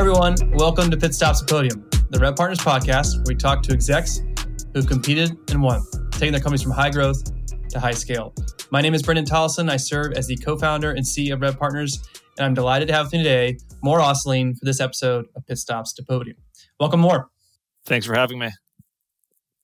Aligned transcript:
everyone, 0.00 0.34
welcome 0.54 0.90
to 0.90 0.96
Pit 0.96 1.14
Stops 1.14 1.42
Podium, 1.42 1.86
the 2.08 2.18
Rev 2.18 2.34
Partners 2.34 2.58
podcast, 2.58 3.16
where 3.16 3.24
we 3.26 3.34
talk 3.34 3.62
to 3.64 3.74
execs 3.74 4.22
who 4.72 4.82
competed 4.82 5.36
and 5.50 5.62
won, 5.62 5.82
taking 6.12 6.32
their 6.32 6.40
companies 6.40 6.62
from 6.62 6.72
high 6.72 6.88
growth 6.88 7.22
to 7.68 7.78
high 7.78 7.90
scale. 7.90 8.34
My 8.70 8.80
name 8.80 8.94
is 8.94 9.02
Brendan 9.02 9.26
Tollison. 9.26 9.68
I 9.68 9.76
serve 9.76 10.14
as 10.14 10.26
the 10.26 10.38
co-founder 10.38 10.92
and 10.92 11.04
CEO 11.04 11.34
of 11.34 11.42
Rev 11.42 11.58
Partners, 11.58 12.02
and 12.38 12.46
I'm 12.46 12.54
delighted 12.54 12.88
to 12.88 12.94
have 12.94 13.06
with 13.06 13.12
me 13.12 13.18
today 13.24 13.58
Mor 13.82 14.00
Assouline 14.00 14.54
for 14.54 14.64
this 14.64 14.80
episode 14.80 15.26
of 15.36 15.44
Pit 15.44 15.58
Stops 15.58 15.92
to 15.92 16.02
Podium. 16.02 16.38
Welcome, 16.80 17.00
Mor. 17.00 17.28
Thanks 17.84 18.06
for 18.06 18.14
having 18.14 18.38
me. 18.38 18.48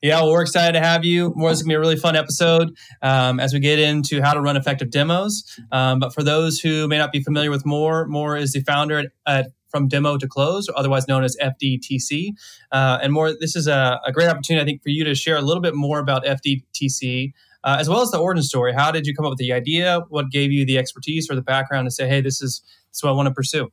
Yeah, 0.02 0.20
well, 0.20 0.32
we're 0.32 0.42
excited 0.42 0.74
to 0.74 0.86
have 0.86 1.02
you. 1.02 1.32
Mor 1.34 1.50
is 1.50 1.62
going 1.62 1.70
to 1.70 1.72
be 1.72 1.76
a 1.76 1.80
really 1.80 1.96
fun 1.96 2.14
episode 2.14 2.76
um, 3.00 3.40
as 3.40 3.54
we 3.54 3.60
get 3.60 3.78
into 3.78 4.20
how 4.20 4.34
to 4.34 4.42
run 4.42 4.58
effective 4.58 4.90
demos. 4.90 5.42
Um, 5.72 5.98
but 5.98 6.12
for 6.12 6.22
those 6.22 6.60
who 6.60 6.86
may 6.88 6.98
not 6.98 7.10
be 7.10 7.22
familiar 7.22 7.50
with 7.50 7.64
Mor, 7.64 8.06
Mor 8.06 8.36
is 8.36 8.52
the 8.52 8.60
founder 8.60 8.98
at, 8.98 9.06
at 9.26 9.46
From 9.68 9.88
Demo 9.88 10.16
to 10.16 10.28
Close, 10.28 10.68
otherwise 10.74 11.08
known 11.08 11.24
as 11.24 11.36
FDTC. 11.42 12.30
Uh, 12.70 12.98
and 13.02 13.12
Mor, 13.12 13.32
this 13.38 13.56
is 13.56 13.66
a, 13.66 14.00
a, 14.06 14.12
great 14.12 14.28
opportunity, 14.28 14.62
I 14.62 14.64
think, 14.64 14.82
for 14.82 14.90
you 14.90 15.04
to 15.04 15.14
share 15.14 15.36
a 15.36 15.42
little 15.42 15.60
bit 15.60 15.74
more 15.74 15.98
about 15.98 16.24
FDTC. 16.24 17.32
Uh, 17.64 17.78
as 17.80 17.88
well 17.88 18.00
as 18.00 18.10
the 18.10 18.18
origin 18.18 18.44
story. 18.44 18.72
How 18.72 18.92
did 18.92 19.08
you 19.08 19.14
come 19.14 19.26
up 19.26 19.30
with 19.30 19.40
the 19.40 19.52
idea? 19.52 20.00
What 20.08 20.30
gave 20.30 20.52
you 20.52 20.64
the 20.64 20.78
expertise 20.78 21.28
or 21.28 21.34
the 21.34 21.42
background 21.42 21.86
to 21.86 21.90
say, 21.90 22.06
"Hey, 22.06 22.20
this 22.20 22.40
is 22.40 22.60
this 22.60 22.98
is 22.98 23.02
what 23.02 23.10
I 23.10 23.12
want 23.14 23.26
to 23.26 23.34
pursue"? 23.34 23.72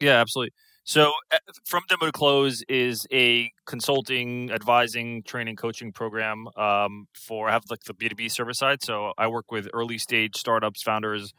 Yeah, 0.00 0.14
absolutely. 0.20 0.52
So, 0.82 1.12
eh, 1.30 1.38
from 1.64 1.82
demo 1.88 2.06
to 2.06 2.12
close 2.12 2.64
is 2.68 3.06
a 3.12 3.52
consulting, 3.66 4.50
advising, 4.50 5.22
training, 5.22 5.54
coaching 5.54 5.92
program 5.92 6.48
um, 6.56 7.06
for 7.12 7.48
I 7.48 7.52
have 7.52 7.62
like 7.70 7.84
the 7.84 7.94
B 7.94 8.08
two 8.08 8.16
B 8.16 8.28
service 8.28 8.58
side. 8.58 8.82
So, 8.82 9.12
I 9.16 9.28
work 9.28 9.52
with 9.52 9.68
early 9.72 9.98
stage 9.98 10.36
startups, 10.36 10.82
founders 10.82 11.32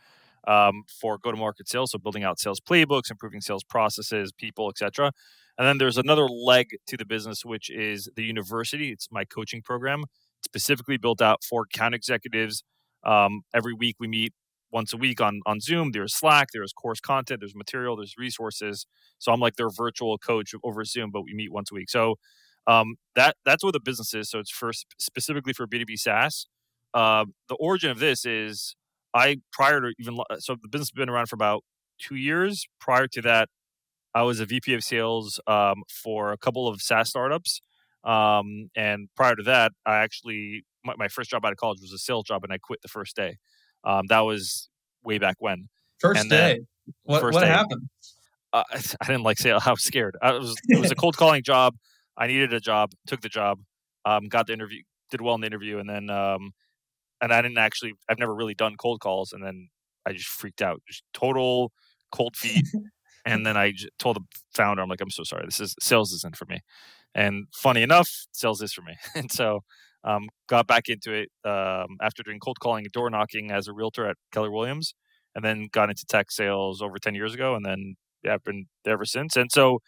um, 0.47 0.83
for 0.99 1.17
go 1.17 1.31
to 1.31 1.37
market 1.37 1.69
sales. 1.69 1.91
So, 1.91 1.99
building 1.99 2.23
out 2.23 2.39
sales 2.39 2.59
playbooks, 2.59 3.11
improving 3.11 3.41
sales 3.41 3.63
processes, 3.63 4.31
people, 4.31 4.69
etc. 4.69 5.11
And 5.57 5.67
then 5.67 5.77
there's 5.77 5.97
another 5.97 6.27
leg 6.27 6.77
to 6.87 6.97
the 6.97 7.05
business, 7.05 7.45
which 7.45 7.69
is 7.69 8.09
the 8.15 8.23
university. 8.23 8.91
It's 8.91 9.07
my 9.11 9.25
coaching 9.25 9.61
program, 9.61 10.05
specifically 10.43 10.97
built 10.97 11.21
out 11.21 11.43
for 11.43 11.63
account 11.63 11.95
executives. 11.95 12.63
Um, 13.03 13.41
every 13.53 13.73
week 13.73 13.97
we 13.99 14.07
meet 14.07 14.33
once 14.71 14.93
a 14.93 14.97
week 14.97 15.21
on 15.21 15.41
on 15.45 15.59
Zoom. 15.59 15.91
There's 15.91 16.15
Slack, 16.15 16.49
there's 16.53 16.73
course 16.73 16.99
content, 16.99 17.41
there's 17.41 17.55
material, 17.55 17.95
there's 17.95 18.15
resources. 18.17 18.85
So 19.19 19.31
I'm 19.31 19.39
like 19.39 19.55
their 19.55 19.69
virtual 19.69 20.17
coach 20.17 20.53
over 20.63 20.83
Zoom, 20.83 21.11
but 21.11 21.23
we 21.23 21.33
meet 21.33 21.51
once 21.51 21.71
a 21.71 21.75
week. 21.75 21.89
So 21.89 22.15
um, 22.67 22.95
that 23.15 23.35
that's 23.45 23.63
what 23.63 23.73
the 23.73 23.79
business 23.79 24.13
is. 24.13 24.29
So 24.29 24.39
it's 24.39 24.51
for 24.51 24.71
specifically 24.99 25.53
for 25.53 25.67
B2B 25.67 25.97
SaaS. 25.99 26.47
Uh, 26.93 27.25
the 27.47 27.55
origin 27.55 27.89
of 27.89 27.99
this 27.99 28.25
is 28.25 28.75
I 29.13 29.37
prior 29.51 29.81
to 29.81 29.93
even 29.99 30.17
so 30.39 30.55
the 30.61 30.67
business 30.67 30.89
has 30.89 30.91
been 30.91 31.09
around 31.09 31.27
for 31.27 31.35
about 31.35 31.63
two 31.99 32.15
years. 32.15 32.67
Prior 32.79 33.07
to 33.07 33.21
that, 33.23 33.49
I 34.13 34.23
was 34.23 34.39
a 34.39 34.45
VP 34.45 34.73
of 34.73 34.83
sales 34.83 35.39
um, 35.47 35.83
for 35.89 36.31
a 36.31 36.37
couple 36.37 36.67
of 36.67 36.81
SaaS 36.81 37.09
startups. 37.09 37.61
Um, 38.03 38.69
and 38.75 39.09
prior 39.15 39.35
to 39.35 39.43
that, 39.43 39.73
I 39.85 39.97
actually 39.97 40.65
my, 40.83 40.95
my, 40.97 41.07
first 41.07 41.29
job 41.29 41.45
out 41.45 41.51
of 41.51 41.57
college 41.57 41.79
was 41.81 41.93
a 41.93 41.99
sales 41.99 42.25
job, 42.25 42.43
and 42.43 42.51
I 42.51 42.57
quit 42.57 42.81
the 42.81 42.87
first 42.87 43.15
day. 43.15 43.37
Um, 43.83 44.07
that 44.07 44.21
was 44.21 44.69
way 45.03 45.19
back 45.19 45.35
when. 45.39 45.69
First 45.99 46.27
day. 46.27 46.61
What, 47.03 47.21
first 47.21 47.35
what 47.35 47.41
day, 47.41 47.47
happened? 47.47 47.89
Uh, 48.51 48.63
I 48.73 49.05
didn't 49.05 49.23
like 49.23 49.37
sales. 49.37 49.63
I 49.67 49.71
was 49.71 49.83
scared. 49.83 50.17
I 50.21 50.33
was 50.33 50.55
it 50.67 50.79
was 50.79 50.91
a 50.91 50.95
cold 50.95 51.15
calling 51.15 51.43
job. 51.43 51.75
I 52.17 52.27
needed 52.27 52.53
a 52.53 52.59
job. 52.59 52.91
Took 53.07 53.21
the 53.21 53.29
job. 53.29 53.59
Um, 54.05 54.27
got 54.27 54.47
the 54.47 54.53
interview. 54.53 54.81
Did 55.11 55.21
well 55.21 55.35
in 55.35 55.41
the 55.41 55.47
interview, 55.47 55.77
and 55.77 55.89
then 55.89 56.09
um, 56.09 56.53
and 57.21 57.33
I 57.33 57.41
didn't 57.41 57.57
actually. 57.57 57.93
I've 58.09 58.19
never 58.19 58.35
really 58.35 58.55
done 58.55 58.75
cold 58.77 58.99
calls, 58.99 59.33
and 59.33 59.43
then 59.43 59.69
I 60.05 60.13
just 60.13 60.29
freaked 60.29 60.61
out. 60.61 60.81
Just 60.87 61.03
total 61.13 61.71
cold 62.11 62.35
feet. 62.35 62.65
and 63.25 63.45
then 63.45 63.57
I 63.57 63.73
told 63.99 64.17
the 64.17 64.21
founder, 64.53 64.81
I'm 64.81 64.89
like, 64.89 65.01
I'm 65.01 65.09
so 65.09 65.23
sorry. 65.23 65.45
This 65.45 65.59
is 65.59 65.75
sales 65.79 66.11
isn't 66.11 66.35
for 66.35 66.45
me. 66.45 66.59
And 67.13 67.47
funny 67.53 67.81
enough, 67.81 68.09
sales 68.31 68.61
is 68.61 68.73
for 68.73 68.81
me. 68.81 68.95
And 69.15 69.31
so 69.31 69.61
um, 70.03 70.29
got 70.47 70.67
back 70.67 70.89
into 70.89 71.13
it 71.13 71.29
um, 71.45 71.97
after 72.01 72.23
doing 72.23 72.39
cold 72.39 72.59
calling 72.59 72.85
and 72.85 72.91
door 72.91 73.09
knocking 73.09 73.51
as 73.51 73.67
a 73.67 73.73
realtor 73.73 74.07
at 74.07 74.17
Keller 74.31 74.51
Williams, 74.51 74.93
and 75.35 75.43
then 75.43 75.69
got 75.71 75.89
into 75.89 76.05
tech 76.05 76.31
sales 76.31 76.81
over 76.81 76.97
10 76.97 77.15
years 77.15 77.33
ago. 77.33 77.55
And 77.55 77.65
then 77.65 77.95
yeah, 78.23 78.33
I've 78.33 78.43
been 78.43 78.65
there 78.83 78.93
ever 78.93 79.05
since. 79.05 79.35
And 79.35 79.51
so 79.51 79.79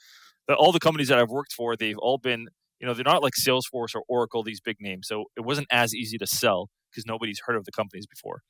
the, 0.48 0.56
all 0.56 0.72
the 0.72 0.80
companies 0.80 1.08
that 1.08 1.20
I've 1.20 1.30
worked 1.30 1.54
for, 1.54 1.76
they've 1.76 1.98
all 1.98 2.18
been, 2.18 2.48
you 2.80 2.88
know, 2.88 2.94
they're 2.94 3.04
not 3.04 3.24
like 3.24 3.34
Salesforce 3.34 3.96
or 3.96 4.04
Oracle, 4.08 4.44
these 4.44 4.62
big 4.62 4.78
names. 4.80 5.08
So 5.08 5.26
it 5.38 5.42
wasn't 5.42 5.68
as 5.72 5.96
easy 5.96 6.18
to 6.18 6.28
sell 6.28 6.70
because 6.94 7.06
nobody's 7.06 7.42
heard 7.46 7.56
of 7.56 7.66
the 7.66 7.72
companies 7.72 8.06
before. 8.06 8.42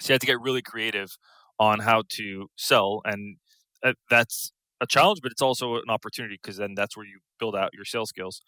So 0.00 0.12
you 0.12 0.14
had 0.14 0.20
to 0.22 0.26
get 0.26 0.40
really 0.40 0.62
creative 0.62 1.16
on 1.58 1.80
how 1.80 2.02
to 2.16 2.48
sell. 2.56 3.02
And 3.04 3.36
uh, 3.84 3.92
that's 4.10 4.52
a 4.80 4.86
challenge, 4.86 5.20
but 5.22 5.32
it's 5.32 5.42
also 5.42 5.76
an 5.76 5.90
opportunity 5.90 6.38
because 6.42 6.56
then 6.56 6.74
that's 6.74 6.96
where 6.96 7.06
you 7.06 7.20
build 7.38 7.54
out 7.54 7.70
your 7.72 7.84
sales 7.84 8.08
skills. 8.08 8.40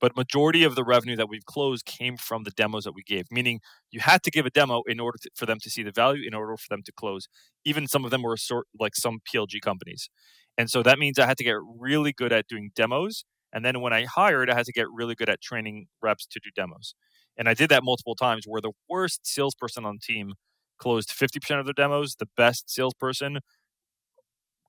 But 0.00 0.16
majority 0.16 0.64
of 0.64 0.76
the 0.76 0.84
revenue 0.84 1.16
that 1.16 1.28
we've 1.28 1.44
closed 1.44 1.84
came 1.84 2.16
from 2.16 2.44
the 2.44 2.50
demos 2.52 2.84
that 2.84 2.94
we 2.94 3.02
gave, 3.02 3.26
meaning 3.30 3.60
you 3.90 4.00
had 4.00 4.22
to 4.22 4.30
give 4.30 4.46
a 4.46 4.50
demo 4.50 4.82
in 4.86 4.98
order 4.98 5.18
to, 5.22 5.30
for 5.34 5.44
them 5.44 5.58
to 5.60 5.68
see 5.68 5.82
the 5.82 5.90
value, 5.90 6.26
in 6.26 6.32
order 6.32 6.56
for 6.56 6.68
them 6.70 6.82
to 6.84 6.92
close. 6.92 7.28
Even 7.64 7.86
some 7.86 8.04
of 8.04 8.10
them 8.10 8.22
were 8.22 8.36
sort 8.36 8.66
like 8.78 8.96
some 8.96 9.18
PLG 9.30 9.60
companies, 9.60 10.08
and 10.56 10.70
so 10.70 10.82
that 10.82 10.98
means 10.98 11.18
I 11.18 11.26
had 11.26 11.36
to 11.36 11.44
get 11.44 11.56
really 11.78 12.12
good 12.12 12.32
at 12.32 12.48
doing 12.48 12.70
demos. 12.74 13.24
And 13.52 13.64
then 13.64 13.80
when 13.80 13.92
I 13.92 14.04
hired, 14.04 14.48
I 14.48 14.54
had 14.54 14.66
to 14.66 14.72
get 14.72 14.86
really 14.92 15.14
good 15.14 15.28
at 15.28 15.40
training 15.42 15.88
reps 16.00 16.24
to 16.26 16.40
do 16.42 16.50
demos. 16.54 16.94
And 17.40 17.48
I 17.48 17.54
did 17.54 17.70
that 17.70 17.82
multiple 17.82 18.14
times. 18.14 18.44
Where 18.46 18.60
the 18.60 18.72
worst 18.88 19.26
salesperson 19.26 19.86
on 19.86 19.96
the 19.96 20.14
team 20.14 20.34
closed 20.78 21.10
50% 21.10 21.58
of 21.58 21.66
their 21.66 21.74
demos, 21.74 22.16
the 22.16 22.28
best 22.36 22.70
salesperson 22.70 23.40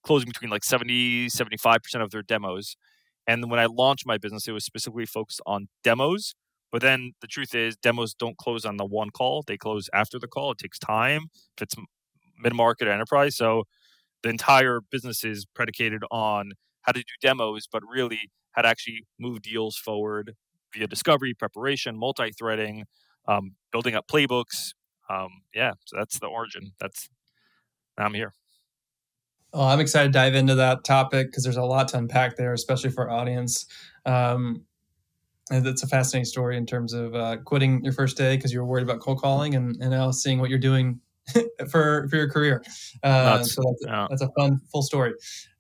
closing 0.03 0.27
between 0.29 0.49
like 0.49 0.63
70 0.63 1.27
75% 1.27 2.01
of 2.01 2.11
their 2.11 2.23
demos 2.23 2.75
and 3.27 3.49
when 3.49 3.59
i 3.59 3.65
launched 3.65 4.05
my 4.05 4.17
business 4.17 4.47
it 4.47 4.51
was 4.51 4.65
specifically 4.65 5.05
focused 5.05 5.41
on 5.45 5.67
demos 5.83 6.33
but 6.71 6.81
then 6.81 7.13
the 7.21 7.27
truth 7.27 7.53
is 7.53 7.75
demos 7.77 8.13
don't 8.13 8.37
close 8.37 8.65
on 8.65 8.77
the 8.77 8.85
one 8.85 9.09
call 9.09 9.43
they 9.45 9.57
close 9.57 9.89
after 9.93 10.17
the 10.19 10.27
call 10.27 10.51
it 10.51 10.57
takes 10.57 10.79
time 10.79 11.27
if 11.57 11.63
it's 11.63 11.75
mid-market 12.41 12.87
enterprise 12.87 13.35
so 13.35 13.63
the 14.23 14.29
entire 14.29 14.81
business 14.91 15.23
is 15.23 15.45
predicated 15.45 16.03
on 16.11 16.53
how 16.83 16.91
to 16.91 16.99
do 16.99 17.05
demos 17.21 17.67
but 17.71 17.83
really 17.89 18.31
how 18.51 18.61
to 18.63 18.67
actually 18.67 19.05
move 19.19 19.41
deals 19.41 19.77
forward 19.77 20.35
via 20.73 20.87
discovery 20.87 21.33
preparation 21.33 21.97
multi-threading 21.97 22.85
um, 23.27 23.55
building 23.71 23.95
up 23.95 24.07
playbooks 24.07 24.73
um, 25.09 25.41
yeah 25.53 25.73
so 25.85 25.97
that's 25.97 26.19
the 26.19 26.27
origin 26.27 26.71
that's 26.79 27.09
i'm 27.97 28.13
here 28.13 28.33
Oh, 29.53 29.67
I'm 29.67 29.81
excited 29.81 30.13
to 30.13 30.13
dive 30.13 30.35
into 30.35 30.55
that 30.55 30.83
topic 30.85 31.27
because 31.27 31.43
there's 31.43 31.57
a 31.57 31.63
lot 31.63 31.89
to 31.89 31.97
unpack 31.97 32.37
there, 32.37 32.53
especially 32.53 32.89
for 32.89 33.09
our 33.09 33.19
audience. 33.19 33.65
Um, 34.05 34.63
and 35.49 35.67
it's 35.67 35.83
a 35.83 35.87
fascinating 35.87 36.25
story 36.25 36.55
in 36.55 36.65
terms 36.65 36.93
of 36.93 37.13
uh, 37.13 37.37
quitting 37.43 37.83
your 37.83 37.91
first 37.91 38.15
day 38.15 38.37
because 38.37 38.53
you 38.53 38.59
were 38.59 38.65
worried 38.65 38.83
about 38.83 39.01
cold 39.01 39.19
calling 39.19 39.55
and, 39.55 39.75
and 39.81 39.91
now 39.91 40.09
seeing 40.11 40.39
what 40.39 40.49
you're 40.49 40.59
doing 40.59 41.01
for 41.69 42.07
for 42.07 42.15
your 42.15 42.29
career. 42.29 42.63
Uh, 43.03 43.43
so 43.43 43.61
that's, 43.61 43.85
yeah. 43.85 44.07
that's, 44.09 44.21
a 44.21 44.29
fun 44.37 44.61
full 44.71 44.81
story. 44.81 45.13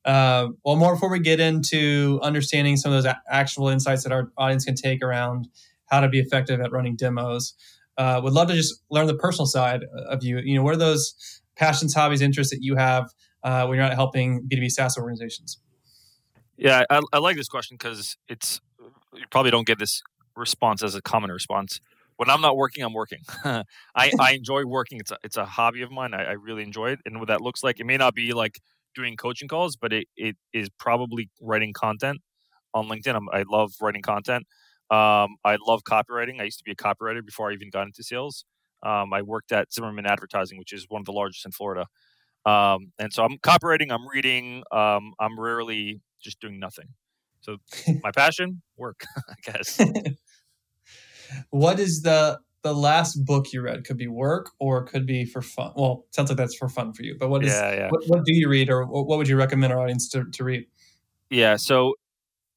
Uh, 0.05 0.49
well, 0.65 0.75
Mor 0.75 0.95
before 0.95 1.09
we 1.09 1.19
get 1.19 1.39
into 1.39 2.19
understanding 2.23 2.77
some 2.77 2.91
of 2.91 3.03
those 3.03 3.13
actual 3.29 3.69
insights 3.69 4.03
that 4.03 4.11
our 4.11 4.31
audience 4.37 4.65
can 4.65 4.75
take 4.75 5.03
around 5.03 5.47
how 5.85 5.99
to 5.99 6.09
be 6.09 6.19
effective 6.19 6.59
at 6.59 6.71
running 6.71 6.95
demos, 6.95 7.53
uh, 7.97 8.19
would 8.23 8.33
love 8.33 8.47
to 8.47 8.55
just 8.55 8.81
learn 8.89 9.07
the 9.07 9.15
personal 9.15 9.45
side 9.45 9.83
of 10.09 10.23
you. 10.23 10.39
You 10.39 10.55
know, 10.55 10.63
what 10.63 10.73
are 10.73 10.77
those 10.77 11.41
passions, 11.55 11.93
hobbies, 11.93 12.21
interests 12.21 12.51
that 12.53 12.63
you 12.63 12.75
have 12.75 13.11
uh, 13.43 13.65
when 13.65 13.77
you're 13.77 13.85
not 13.85 13.93
helping 13.93 14.47
B2B 14.47 14.71
SaaS 14.71 14.97
organizations? 14.97 15.59
Yeah, 16.57 16.83
I, 16.89 17.01
I 17.13 17.19
like 17.19 17.37
this 17.37 17.49
question 17.49 17.77
because 17.77 18.17
it's 18.27 18.61
you 19.13 19.25
probably 19.29 19.51
don't 19.51 19.67
get 19.67 19.79
this 19.79 20.01
response 20.35 20.83
as 20.83 20.95
a 20.95 21.01
common 21.01 21.31
response. 21.31 21.81
When 22.17 22.29
I'm 22.29 22.41
not 22.41 22.55
working, 22.55 22.83
I'm 22.83 22.93
working. 22.93 23.19
I, 23.43 23.65
I 23.95 24.33
enjoy 24.33 24.65
working. 24.65 24.99
It's 24.99 25.11
a, 25.11 25.17
it's 25.23 25.37
a 25.37 25.45
hobby 25.45 25.81
of 25.81 25.91
mine. 25.91 26.13
I, 26.13 26.23
I 26.23 26.31
really 26.33 26.61
enjoy 26.61 26.91
it. 26.91 26.99
And 27.05 27.19
what 27.19 27.29
that 27.29 27.41
looks 27.41 27.63
like, 27.63 27.79
it 27.79 27.85
may 27.85 27.97
not 27.97 28.13
be 28.13 28.33
like 28.33 28.59
doing 28.95 29.17
coaching 29.17 29.47
calls, 29.47 29.75
but 29.75 29.93
it, 29.93 30.07
it 30.15 30.35
is 30.53 30.69
probably 30.79 31.29
writing 31.41 31.73
content 31.73 32.21
on 32.73 32.87
LinkedIn. 32.87 33.15
I'm, 33.15 33.27
i 33.31 33.43
love 33.49 33.73
writing 33.81 34.01
content. 34.01 34.45
Um, 34.89 35.37
I 35.45 35.57
love 35.65 35.83
copywriting. 35.83 36.41
I 36.41 36.43
used 36.43 36.57
to 36.59 36.63
be 36.63 36.71
a 36.71 36.75
copywriter 36.75 37.25
before 37.25 37.49
I 37.49 37.53
even 37.53 37.69
got 37.71 37.83
into 37.83 38.03
sales. 38.03 38.45
Um, 38.83 39.13
I 39.13 39.21
worked 39.21 39.51
at 39.51 39.71
Zimmerman 39.71 40.05
Advertising, 40.05 40.57
which 40.57 40.73
is 40.73 40.85
one 40.89 41.01
of 41.01 41.05
the 41.05 41.13
largest 41.13 41.45
in 41.45 41.51
Florida. 41.51 41.85
Um, 42.45 42.91
and 42.97 43.13
so 43.13 43.23
I'm 43.23 43.37
copywriting, 43.37 43.91
I'm 43.91 44.07
reading, 44.07 44.63
um, 44.71 45.13
I'm 45.19 45.39
rarely 45.39 46.01
just 46.21 46.39
doing 46.39 46.59
nothing. 46.59 46.87
So 47.41 47.57
my 48.03 48.11
passion, 48.11 48.61
work, 48.77 49.05
I 49.29 49.51
guess. 49.51 49.79
what 51.49 51.79
is 51.79 52.01
the 52.01 52.39
the 52.63 52.73
last 52.73 53.25
book 53.25 53.53
you 53.53 53.61
read? 53.61 53.85
Could 53.85 53.97
be 53.97 54.07
work 54.07 54.51
or 54.59 54.83
could 54.83 55.05
be 55.05 55.25
for 55.25 55.41
fun. 55.41 55.71
Well, 55.75 56.05
sounds 56.11 56.29
like 56.29 56.37
that's 56.37 56.55
for 56.55 56.69
fun 56.69 56.93
for 56.93 57.03
you. 57.03 57.15
But 57.19 57.29
what 57.29 57.43
is 57.43 57.53
yeah, 57.53 57.73
yeah. 57.73 57.89
What, 57.89 58.03
what, 58.07 58.25
do 58.25 58.33
you 58.33 58.49
read, 58.49 58.69
or 58.69 58.85
what 58.85 59.17
would 59.17 59.27
you 59.27 59.37
recommend 59.37 59.73
our 59.73 59.79
audience 59.79 60.09
to, 60.09 60.25
to 60.25 60.43
read? 60.43 60.65
Yeah, 61.29 61.55
so 61.55 61.95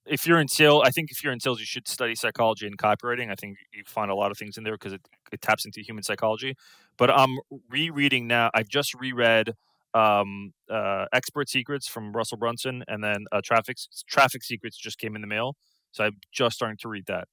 if 0.07 0.27
you're 0.27 0.41
in 0.41 0.49
sales, 0.49 0.83
I 0.85 0.91
think 0.91 1.11
if 1.11 1.23
you're 1.25 1.33
in 1.33 1.41
sales, 1.41 1.61
you 1.61 1.67
should 1.67 1.89
study 1.89 2.15
psychology 2.15 2.67
and 2.67 2.77
copywriting. 2.77 3.31
I 3.31 3.35
think 3.35 3.59
you 3.73 3.83
find 3.87 4.11
a 4.11 4.15
lot 4.15 4.31
of 4.31 4.39
things 4.39 4.59
in 4.59 4.65
there 4.65 4.75
because 4.75 4.93
it, 4.93 5.01
it 5.33 5.41
taps 5.41 5.65
into 5.65 5.81
human 5.81 6.03
psychology. 6.03 6.57
But 6.97 7.11
I'm 7.11 7.39
rereading 7.71 8.27
now. 8.27 8.51
I 8.55 8.63
just 8.63 8.95
reread 8.95 9.55
um, 9.95 10.53
uh, 10.71 11.07
Expert 11.13 11.49
Secrets 11.49 11.89
from 11.89 12.13
Russell 12.13 12.37
Brunson, 12.37 12.85
and 12.89 13.03
then 13.03 13.25
uh, 13.33 13.41
Traffic 13.43 13.79
Traffic 14.07 14.43
Secrets 14.43 14.77
just 14.77 14.99
came 14.99 15.15
in 15.15 15.23
the 15.23 15.29
mail, 15.29 15.57
so 15.93 16.05
I'm 16.05 16.19
just 16.33 16.57
starting 16.57 16.77
to 16.79 16.89
read 16.89 17.07
that. 17.07 17.29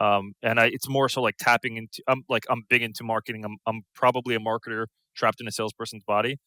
Um, 0.00 0.32
and 0.42 0.58
I, 0.58 0.66
it's 0.66 0.88
Mor 0.88 1.08
so 1.08 1.22
like 1.22 1.36
tapping 1.38 1.76
into. 1.76 2.02
I'm 2.08 2.22
like 2.28 2.44
I'm 2.50 2.62
big 2.68 2.82
into 2.82 3.04
marketing. 3.04 3.44
I'm 3.44 3.56
I'm 3.66 3.82
probably 3.94 4.34
a 4.34 4.40
marketer 4.40 4.86
trapped 5.16 5.40
in 5.40 5.48
a 5.48 5.52
salesperson's 5.52 6.02
body, 6.04 6.38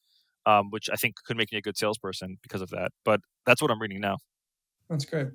um, 0.45 0.69
which 0.69 0.89
I 0.91 0.95
think 0.95 1.15
could 1.25 1.37
make 1.37 1.51
me 1.51 1.57
a 1.57 1.61
good 1.61 1.77
salesperson 1.77 2.37
because 2.43 2.61
of 2.61 2.69
that. 2.69 2.91
But 3.05 3.21
that's 3.45 3.61
what 3.61 3.71
I'm 3.71 3.81
reading 3.81 4.01
now. 4.01 4.17
That's 4.89 5.05
great. 5.05 5.27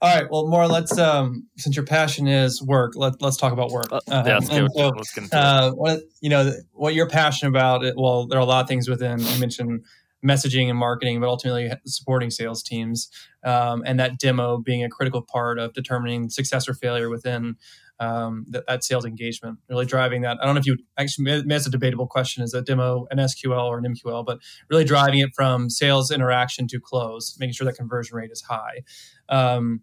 All 0.00 0.14
right. 0.14 0.30
Well, 0.30 0.48
more. 0.48 0.66
Let's 0.66 0.96
um, 0.98 1.46
since 1.58 1.76
your 1.76 1.84
passion 1.84 2.26
is 2.26 2.62
work, 2.62 2.92
let 2.96 3.20
let's 3.20 3.36
talk 3.36 3.52
about 3.52 3.70
work. 3.70 3.92
Uh, 3.92 4.00
yeah, 4.08 4.38
let's, 4.38 4.48
go, 4.48 4.66
so, 4.74 4.88
let's 4.88 5.12
get 5.12 5.24
into 5.24 5.36
uh, 5.36 5.70
what 5.72 6.00
you 6.22 6.30
know, 6.30 6.52
what 6.72 6.94
you're 6.94 7.08
passionate 7.08 7.50
about. 7.50 7.84
It, 7.84 7.94
well, 7.96 8.26
there 8.26 8.38
are 8.38 8.42
a 8.42 8.46
lot 8.46 8.62
of 8.62 8.68
things 8.68 8.88
within. 8.88 9.18
You 9.18 9.40
mentioned 9.40 9.84
messaging 10.24 10.68
and 10.68 10.78
marketing, 10.78 11.20
but 11.20 11.28
ultimately 11.28 11.70
supporting 11.86 12.30
sales 12.30 12.62
teams, 12.62 13.08
um, 13.44 13.82
and 13.86 13.98
that 13.98 14.18
demo 14.18 14.58
being 14.58 14.84
a 14.84 14.88
critical 14.88 15.22
part 15.22 15.58
of 15.58 15.72
determining 15.72 16.28
success 16.28 16.68
or 16.68 16.74
failure 16.74 17.08
within 17.08 17.56
um, 18.00 18.46
that, 18.48 18.66
that 18.66 18.82
sales 18.82 19.04
engagement. 19.04 19.58
Really 19.68 19.86
driving 19.86 20.22
that. 20.22 20.38
I 20.40 20.46
don't 20.46 20.54
know 20.54 20.60
if 20.60 20.66
you 20.66 20.78
actually 20.98 21.30
it's 21.30 21.66
a 21.66 21.70
debatable 21.70 22.06
question: 22.06 22.42
is 22.42 22.54
a 22.54 22.62
demo 22.62 23.06
an 23.10 23.18
SQL 23.18 23.64
or 23.64 23.78
an 23.78 23.84
MQL? 23.94 24.24
But 24.24 24.38
really 24.68 24.84
driving 24.84 25.20
it 25.20 25.30
from 25.34 25.70
sales 25.70 26.10
interaction 26.10 26.66
to 26.68 26.80
close, 26.80 27.36
making 27.38 27.54
sure 27.54 27.66
that 27.66 27.76
conversion 27.76 28.16
rate 28.16 28.30
is 28.32 28.42
high. 28.42 28.82
Um, 29.28 29.82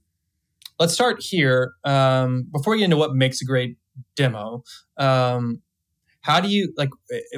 let's 0.80 0.94
start 0.94 1.22
here. 1.22 1.74
Um, 1.84 2.48
before 2.52 2.72
we 2.72 2.80
get 2.80 2.86
into 2.86 2.98
what 2.98 3.14
makes 3.14 3.42
a 3.42 3.46
great 3.46 3.78
demo, 4.16 4.64
um, 4.98 5.62
how 6.22 6.42
do 6.42 6.50
you 6.50 6.74
like 6.76 6.90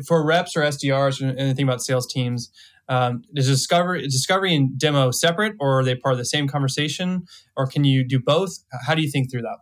for 0.07 0.25
reps 0.25 0.55
or 0.55 0.61
SDRs 0.61 1.21
or 1.21 1.37
anything 1.37 1.63
about 1.63 1.81
sales 1.81 2.07
teams? 2.07 2.51
Um, 2.89 3.21
is 3.35 3.47
discovery 3.47 4.01
discovery 4.01 4.55
and 4.55 4.77
demo 4.77 5.11
separate, 5.11 5.55
or 5.59 5.79
are 5.79 5.83
they 5.83 5.95
part 5.95 6.13
of 6.13 6.17
the 6.17 6.25
same 6.25 6.47
conversation, 6.47 7.25
or 7.55 7.67
can 7.67 7.83
you 7.83 8.03
do 8.03 8.19
both? 8.19 8.57
How 8.85 8.95
do 8.95 9.03
you 9.03 9.11
think 9.11 9.31
through 9.31 9.43
that? 9.43 9.57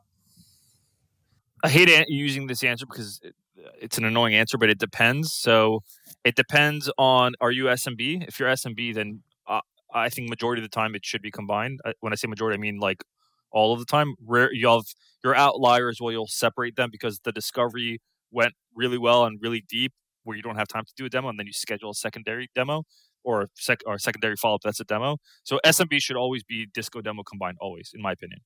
I 1.61 1.69
hate 1.69 1.89
an- 1.89 2.05
using 2.07 2.47
this 2.47 2.63
answer 2.63 2.85
because 2.85 3.19
it, 3.21 3.35
it's 3.81 3.97
an 3.97 4.05
annoying 4.05 4.33
answer, 4.33 4.57
but 4.57 4.69
it 4.69 4.79
depends. 4.79 5.33
So 5.33 5.81
it 6.23 6.35
depends 6.35 6.89
on 6.97 7.33
are 7.41 7.51
you 7.51 7.65
SMB? 7.65 8.27
If 8.27 8.39
you're 8.39 8.49
SMB, 8.49 8.95
then 8.95 9.23
uh, 9.45 9.59
I 9.93 10.07
think 10.07 10.29
majority 10.29 10.61
of 10.61 10.69
the 10.69 10.73
time 10.73 10.95
it 10.95 11.05
should 11.05 11.21
be 11.21 11.31
combined. 11.31 11.81
When 11.99 12.13
I 12.13 12.15
say 12.15 12.29
majority, 12.29 12.57
I 12.57 12.61
mean 12.61 12.79
like 12.79 13.03
all 13.51 13.73
of 13.73 13.79
the 13.79 13.85
time. 13.85 14.15
Rare, 14.25 14.53
you 14.53 14.69
have 14.69 14.83
your 15.23 15.35
outliers 15.35 15.99
where 15.99 16.13
you'll 16.13 16.27
separate 16.27 16.75
them 16.75 16.89
because 16.91 17.19
the 17.25 17.31
discovery 17.31 17.99
went 18.31 18.53
really 18.75 18.97
well 18.97 19.25
and 19.25 19.39
really 19.41 19.63
deep, 19.67 19.93
where 20.23 20.37
you 20.37 20.43
don't 20.43 20.57
have 20.57 20.67
time 20.67 20.85
to 20.85 20.93
do 20.95 21.05
a 21.05 21.09
demo, 21.09 21.29
and 21.29 21.39
then 21.39 21.47
you 21.47 21.53
schedule 21.53 21.89
a 21.89 21.95
secondary 21.95 22.49
demo 22.55 22.83
or 23.27 23.47
sec 23.55 23.81
or 23.85 23.99
secondary 23.99 24.37
follow 24.37 24.55
up. 24.55 24.61
That's 24.63 24.79
a 24.79 24.85
demo. 24.85 25.17
So 25.43 25.59
SMB 25.65 26.01
should 26.01 26.15
always 26.15 26.43
be 26.43 26.67
disco 26.73 27.01
demo 27.01 27.23
combined, 27.23 27.57
always, 27.59 27.91
in 27.93 28.01
my 28.01 28.13
opinion. 28.13 28.39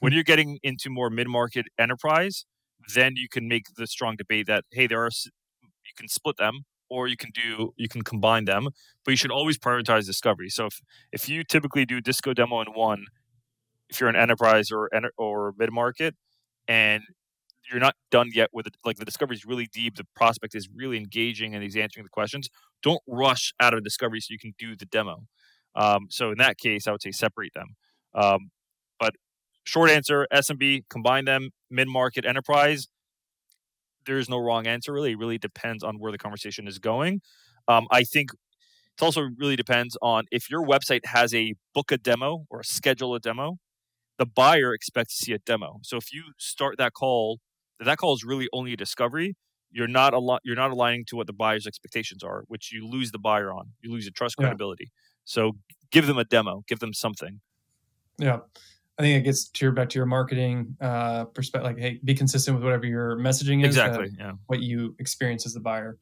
When 0.00 0.10
hmm. 0.10 0.16
you're 0.16 0.24
getting 0.24 0.58
into 0.62 0.90
more 0.90 1.08
mid 1.08 1.28
market 1.28 1.66
enterprise, 1.78 2.44
then 2.94 3.12
you 3.14 3.28
can 3.30 3.46
make 3.46 3.66
the 3.76 3.86
strong 3.86 4.16
debate 4.16 4.46
that 4.48 4.64
hey, 4.72 4.88
there 4.88 5.04
are 5.04 5.10
you 5.62 5.92
can 5.96 6.08
split 6.08 6.36
them 6.36 6.64
or 6.90 7.06
you 7.06 7.16
can 7.16 7.30
do 7.32 7.72
you 7.76 7.88
can 7.88 8.02
combine 8.02 8.44
them, 8.44 8.70
but 9.04 9.12
you 9.12 9.16
should 9.16 9.30
always 9.30 9.56
prioritize 9.56 10.04
discovery. 10.04 10.48
So 10.48 10.66
if 10.66 10.80
if 11.12 11.28
you 11.28 11.44
typically 11.44 11.86
do 11.86 12.00
disco 12.00 12.34
demo 12.34 12.60
in 12.60 12.68
one, 12.74 13.06
if 13.88 14.00
you're 14.00 14.10
an 14.10 14.16
enterprise 14.16 14.72
or 14.72 14.90
or 15.16 15.54
mid 15.56 15.72
market, 15.72 16.16
and 16.66 17.02
you're 17.70 17.80
not 17.80 17.96
done 18.10 18.30
yet 18.32 18.50
with 18.52 18.66
it, 18.66 18.76
like 18.84 18.96
the 18.96 19.04
discovery 19.04 19.36
is 19.36 19.44
really 19.44 19.66
deep, 19.72 19.96
the 19.96 20.06
prospect 20.14 20.54
is 20.54 20.68
really 20.74 20.96
engaging 20.96 21.54
and 21.54 21.62
he's 21.62 21.76
answering 21.76 22.04
the 22.04 22.10
questions. 22.10 22.48
Don't 22.82 23.00
rush 23.06 23.52
out 23.60 23.74
of 23.74 23.82
discovery 23.84 24.20
so 24.20 24.28
you 24.30 24.38
can 24.38 24.54
do 24.58 24.76
the 24.76 24.86
demo. 24.86 25.26
Um, 25.74 26.06
so 26.10 26.30
in 26.30 26.38
that 26.38 26.58
case, 26.58 26.86
I 26.86 26.92
would 26.92 27.02
say 27.02 27.10
separate 27.10 27.52
them. 27.54 27.76
Um, 28.14 28.50
but 29.00 29.14
short 29.64 29.90
answer: 29.90 30.26
SMB, 30.32 30.84
combine 30.88 31.24
them. 31.24 31.50
Mid 31.70 31.88
market, 31.88 32.24
enterprise. 32.24 32.88
There 34.06 34.18
is 34.18 34.28
no 34.28 34.38
wrong 34.38 34.66
answer. 34.66 34.92
Really, 34.92 35.12
it 35.12 35.18
really 35.18 35.38
depends 35.38 35.82
on 35.82 35.98
where 35.98 36.12
the 36.12 36.18
conversation 36.18 36.68
is 36.68 36.78
going. 36.78 37.22
Um, 37.66 37.86
I 37.90 38.04
think 38.04 38.30
it 38.32 39.02
also 39.02 39.22
really 39.38 39.56
depends 39.56 39.96
on 40.02 40.24
if 40.30 40.50
your 40.50 40.64
website 40.64 41.06
has 41.06 41.34
a 41.34 41.54
book 41.74 41.90
a 41.90 41.98
demo 41.98 42.46
or 42.50 42.62
schedule 42.62 43.14
a 43.14 43.20
demo. 43.20 43.58
The 44.18 44.26
buyer 44.26 44.72
expects 44.72 45.18
to 45.18 45.24
see 45.24 45.32
a 45.32 45.38
demo. 45.38 45.80
So 45.82 45.96
if 45.96 46.12
you 46.12 46.22
start 46.38 46.78
that 46.78 46.92
call, 46.92 47.40
that 47.84 47.98
call 47.98 48.14
is 48.14 48.24
really 48.24 48.48
only 48.52 48.72
a 48.72 48.76
discovery. 48.76 49.36
You're 49.70 49.88
not 49.88 50.14
a 50.14 50.18
lot. 50.18 50.40
You're 50.44 50.56
not 50.56 50.70
aligning 50.70 51.04
to 51.06 51.16
what 51.16 51.26
the 51.26 51.32
buyer's 51.32 51.66
expectations 51.66 52.22
are, 52.22 52.44
which 52.48 52.72
you 52.72 52.86
lose 52.86 53.10
the 53.10 53.18
buyer 53.18 53.52
on. 53.52 53.72
You 53.82 53.92
lose 53.92 54.04
your 54.04 54.12
trust 54.12 54.36
Yeah. 54.38 54.44
credibility. 54.46 54.92
So 55.24 55.52
give 55.90 56.06
them 56.06 56.18
a 56.18 56.24
demo. 56.24 56.62
Give 56.68 56.78
them 56.78 56.92
something. 56.94 57.40
Yeah. 58.18 58.38
I 58.96 59.02
think 59.02 59.20
it 59.20 59.24
gets 59.24 59.48
to 59.48 59.64
your 59.64 59.72
back 59.72 59.88
to 59.88 59.98
your 59.98 60.06
marketing 60.06 60.76
uh, 60.80 61.24
perspective. 61.24 61.64
Like, 61.66 61.78
hey, 61.78 62.00
be 62.04 62.14
consistent 62.14 62.56
with 62.56 62.62
whatever 62.64 62.86
your 62.86 63.16
messaging 63.16 63.66
is. 63.66 63.74
that- 63.74 63.88
Exactly. 63.88 64.10
Yeah. 64.16 64.32
what 64.46 64.60
you 64.62 64.94
experience 65.00 65.44
as 65.46 65.52
the 65.54 65.60
buyer. 65.60 65.98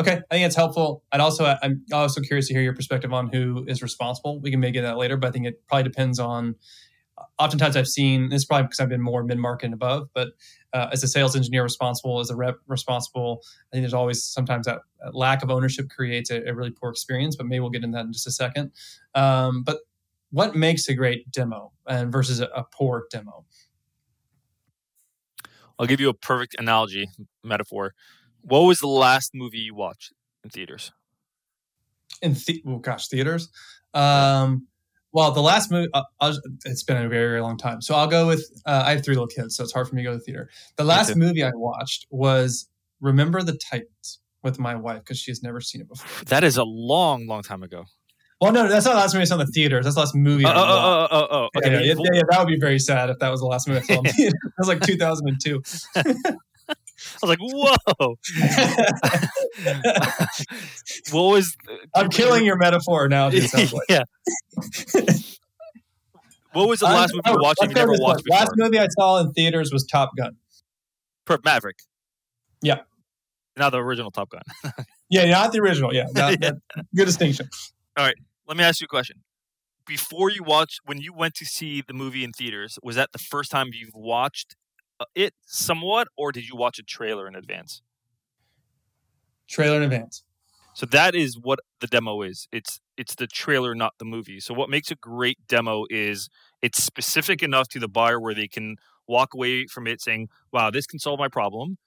Okay, 0.00 0.12
I 0.30 0.34
think 0.34 0.46
it's 0.46 0.56
helpful. 0.56 1.04
And 1.12 1.20
also, 1.22 1.54
I'm 1.62 1.84
also 1.92 2.20
curious 2.22 2.48
to 2.48 2.54
hear 2.54 2.62
your 2.62 2.74
perspective 2.74 3.12
on 3.12 3.28
who 3.32 3.64
is 3.68 3.82
responsible. 3.82 4.40
We 4.40 4.50
can 4.50 4.58
make 4.58 4.74
it 4.74 4.80
that 4.80 4.96
later, 4.96 5.16
but 5.18 5.28
I 5.28 5.30
think 5.30 5.46
it 5.46 5.64
probably 5.68 5.84
depends 5.84 6.18
on. 6.18 6.56
Oftentimes, 7.38 7.76
I've 7.76 7.88
seen 7.88 8.30
this 8.30 8.42
is 8.42 8.44
probably 8.46 8.64
because 8.64 8.80
I've 8.80 8.88
been 8.88 9.02
more 9.02 9.22
mid 9.22 9.38
market 9.38 9.66
and 9.66 9.74
above, 9.74 10.08
but 10.14 10.28
uh, 10.72 10.88
as 10.92 11.02
a 11.02 11.08
sales 11.08 11.36
engineer 11.36 11.62
responsible, 11.62 12.20
as 12.20 12.30
a 12.30 12.36
rep 12.36 12.56
responsible, 12.66 13.42
I 13.44 13.76
think 13.76 13.82
there's 13.82 13.94
always 13.94 14.24
sometimes 14.24 14.66
that 14.66 14.80
lack 15.12 15.42
of 15.42 15.50
ownership 15.50 15.90
creates 15.90 16.30
a, 16.30 16.42
a 16.48 16.54
really 16.54 16.70
poor 16.70 16.90
experience. 16.90 17.36
But 17.36 17.46
maybe 17.46 17.60
we'll 17.60 17.70
get 17.70 17.84
into 17.84 17.96
that 17.96 18.06
in 18.06 18.12
just 18.12 18.26
a 18.26 18.30
second. 18.32 18.72
Um, 19.14 19.62
but 19.62 19.78
what 20.30 20.56
makes 20.56 20.88
a 20.88 20.94
great 20.94 21.30
demo 21.30 21.72
and 21.86 22.10
versus 22.10 22.40
a, 22.40 22.46
a 22.46 22.64
poor 22.64 23.04
demo? 23.10 23.44
I'll 25.78 25.86
give 25.86 26.00
you 26.00 26.08
a 26.08 26.14
perfect 26.14 26.56
analogy 26.58 27.08
metaphor. 27.44 27.94
What 28.40 28.60
was 28.60 28.78
the 28.78 28.88
last 28.88 29.32
movie 29.34 29.58
you 29.58 29.74
watched 29.74 30.12
in 30.42 30.50
theaters? 30.50 30.92
in 32.22 32.34
the- 32.34 32.62
oh 32.66 32.78
gosh 32.78 33.08
theaters 33.08 33.48
um 33.94 34.66
well 35.12 35.30
the 35.32 35.40
last 35.42 35.70
movie, 35.70 35.88
uh, 35.94 36.02
it's 36.64 36.82
been 36.82 36.96
a 36.96 37.08
very 37.08 37.28
very 37.28 37.40
long 37.40 37.56
time 37.56 37.80
so 37.80 37.94
i'll 37.94 38.06
go 38.06 38.26
with 38.26 38.50
uh, 38.66 38.82
i 38.86 38.90
have 38.92 39.04
three 39.04 39.14
little 39.14 39.26
kids 39.26 39.56
so 39.56 39.62
it's 39.62 39.72
hard 39.72 39.88
for 39.88 39.94
me 39.94 40.02
to 40.02 40.08
go 40.08 40.12
to 40.12 40.18
the 40.18 40.24
theater 40.24 40.48
the 40.76 40.84
last 40.84 41.16
movie 41.16 41.42
i 41.44 41.50
watched 41.54 42.06
was 42.10 42.68
remember 43.00 43.42
the 43.42 43.52
titans 43.70 44.20
with 44.42 44.58
my 44.58 44.74
wife 44.74 44.98
because 45.00 45.18
she 45.18 45.30
has 45.30 45.42
never 45.42 45.60
seen 45.60 45.80
it 45.80 45.88
before 45.88 46.24
That 46.26 46.42
is 46.44 46.56
a 46.56 46.64
long, 46.64 47.26
long 47.26 47.42
time 47.42 47.62
ago. 47.62 47.84
well 48.40 48.52
no 48.52 48.66
that's 48.68 48.84
not 48.86 48.92
the 48.94 48.98
last 49.00 49.14
movie 49.14 49.22
i 49.22 49.24
saw 49.26 49.34
in 49.34 49.46
the 49.46 49.52
theaters 49.52 49.84
that's 49.84 49.94
the 49.96 50.00
last 50.00 50.14
movie 50.14 50.44
Oh, 50.46 50.48
I 50.50 50.54
oh, 50.54 50.58
oh, 50.64 51.08
oh, 51.10 51.18
oh, 51.18 51.28
oh. 51.30 51.48
Okay, 51.58 51.70
yeah, 51.72 51.78
yeah, 51.80 51.94
yeah, 51.96 52.10
yeah, 52.14 52.22
that 52.30 52.38
would 52.40 52.48
be 52.48 52.58
very 52.58 52.78
sad 52.78 53.08
if 53.10 53.18
that 53.20 53.28
was 53.30 53.40
the 53.40 53.46
last 53.46 53.68
movie 53.68 53.80
I 53.80 53.82
saw 53.82 53.94
in 53.98 54.02
the 54.04 54.12
theater. 54.12 54.36
That 54.44 54.52
was 54.58 54.68
like 54.68 54.80
2002. 54.80 55.62
I 57.22 57.26
was 57.26 57.28
like, 57.30 57.38
whoa. 57.40 58.16
what 61.12 61.30
was? 61.34 61.56
I'm 61.94 62.08
killing 62.08 62.44
your 62.44 62.56
metaphor 62.56 63.08
now. 63.08 63.28
It 63.32 63.52
like. 63.54 63.70
yeah. 63.88 64.02
What 66.52 66.68
was 66.68 66.80
the 66.80 66.86
last 66.86 67.14
movie 67.14 67.30
you 67.30 67.38
watched 67.40 67.60
that 67.60 67.68
you 67.68 67.74
never 67.74 67.92
watched 67.98 68.24
way. 68.28 68.36
Last 68.36 68.52
movie 68.56 68.78
I 68.78 68.86
saw 68.88 69.18
in 69.20 69.32
theaters 69.32 69.72
was 69.72 69.84
Top 69.86 70.10
Gun. 70.16 70.36
Per 71.24 71.38
Maverick. 71.44 71.78
Yeah. 72.60 72.80
Not 73.56 73.70
the 73.70 73.78
original 73.78 74.10
Top 74.10 74.30
Gun. 74.30 74.42
Yeah, 75.10 75.26
not 75.30 75.52
the 75.52 75.60
original. 75.60 75.92
Yeah, 75.94 76.06
that- 76.14 76.40
Yeah. 76.40 76.52
that- 76.74 76.86
good 76.96 77.04
distinction. 77.04 77.46
All 77.98 78.04
right. 78.06 78.14
Let 78.48 78.56
me 78.56 78.64
ask 78.64 78.80
you 78.80 78.86
a 78.86 78.88
question. 78.88 79.18
Before 79.86 80.30
you 80.30 80.42
watched, 80.42 80.80
when 80.86 81.02
you 81.02 81.12
went 81.12 81.34
to 81.34 81.44
see 81.44 81.82
the 81.86 81.92
movie 81.92 82.24
in 82.24 82.32
theaters, 82.32 82.78
was 82.82 82.96
that 82.96 83.10
the 83.12 83.18
first 83.18 83.50
time 83.50 83.68
you've 83.74 83.92
watched 83.94 84.56
Uh, 85.02 85.06
it 85.16 85.34
somewhat, 85.46 86.06
or 86.16 86.30
did 86.30 86.48
you 86.48 86.54
watch 86.54 86.78
a 86.78 86.82
trailer 86.84 87.26
in 87.26 87.34
advance? 87.34 87.82
Trailer 89.48 89.78
in 89.78 89.82
advance. 89.82 90.22
So 90.74 90.86
that 90.86 91.16
is 91.16 91.36
what 91.40 91.58
the 91.80 91.88
demo 91.88 92.22
is. 92.22 92.46
It's 92.52 92.80
it's 92.96 93.16
the 93.16 93.26
trailer, 93.26 93.74
not 93.74 93.94
the 93.98 94.04
movie. 94.04 94.38
So 94.38 94.54
what 94.54 94.70
makes 94.70 94.92
a 94.92 94.94
great 94.94 95.38
demo 95.48 95.86
is 95.90 96.28
it's 96.62 96.82
specific 96.82 97.42
enough 97.42 97.66
to 97.70 97.80
the 97.80 97.88
buyer 97.88 98.20
where 98.20 98.32
they 98.32 98.46
can 98.46 98.76
walk 99.08 99.34
away 99.34 99.66
from 99.66 99.88
it 99.88 100.00
saying, 100.00 100.28
"Wow, 100.52 100.70
this 100.70 100.86
can 100.86 101.00
solve 101.00 101.18
my 101.18 101.28
problem." 101.28 101.78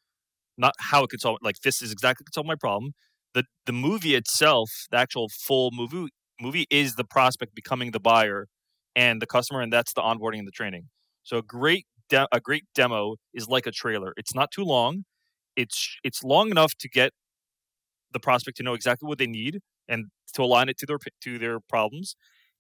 Not 0.58 0.74
how 0.80 1.04
it 1.04 1.10
can 1.10 1.20
solve 1.20 1.38
it. 1.42 1.46
Like 1.46 1.62
this 1.62 1.82
is 1.82 1.92
exactly 1.94 2.26
can 2.26 2.34
solve 2.34 2.48
my 2.48 2.56
problem. 2.56 2.96
The 3.34 3.46
the 3.66 3.74
movie 3.74 4.16
itself, 4.16 4.70
the 4.92 4.98
actual 4.98 5.30
full 5.30 5.72
movie 5.72 6.10
movie 6.42 6.68
is 6.70 6.96
the 6.96 7.06
prospect 7.06 7.56
becoming 7.56 7.92
the 7.92 8.02
buyer 8.02 8.48
and 8.94 9.22
the 9.22 9.28
customer, 9.28 9.62
and 9.62 9.72
that's 9.72 9.94
the 9.94 10.02
onboarding 10.02 10.40
and 10.40 10.48
the 10.48 10.52
training. 10.52 10.90
So 11.24 11.38
a 11.38 11.42
great 11.42 11.88
de- 12.10 12.28
a 12.32 12.40
great 12.40 12.66
demo 12.76 13.16
is 13.34 13.48
like 13.48 13.68
a 13.68 13.72
trailer. 13.72 14.14
It's 14.18 14.36
not 14.36 14.52
too 14.52 14.64
long. 14.64 15.06
It's 15.56 15.98
it's 16.04 16.24
long 16.24 16.52
enough 16.52 16.76
to 16.80 16.90
get 16.90 17.14
the 18.12 18.20
prospect 18.20 18.58
to 18.58 18.64
know 18.64 18.74
exactly 18.74 19.08
what 19.08 19.18
they 19.18 19.28
need 19.28 19.60
and 19.88 20.06
to 20.34 20.44
align 20.44 20.70
it 20.70 20.78
to 20.80 20.86
their 20.86 20.98
to 21.24 21.38
their 21.40 21.60
problems, 21.60 22.16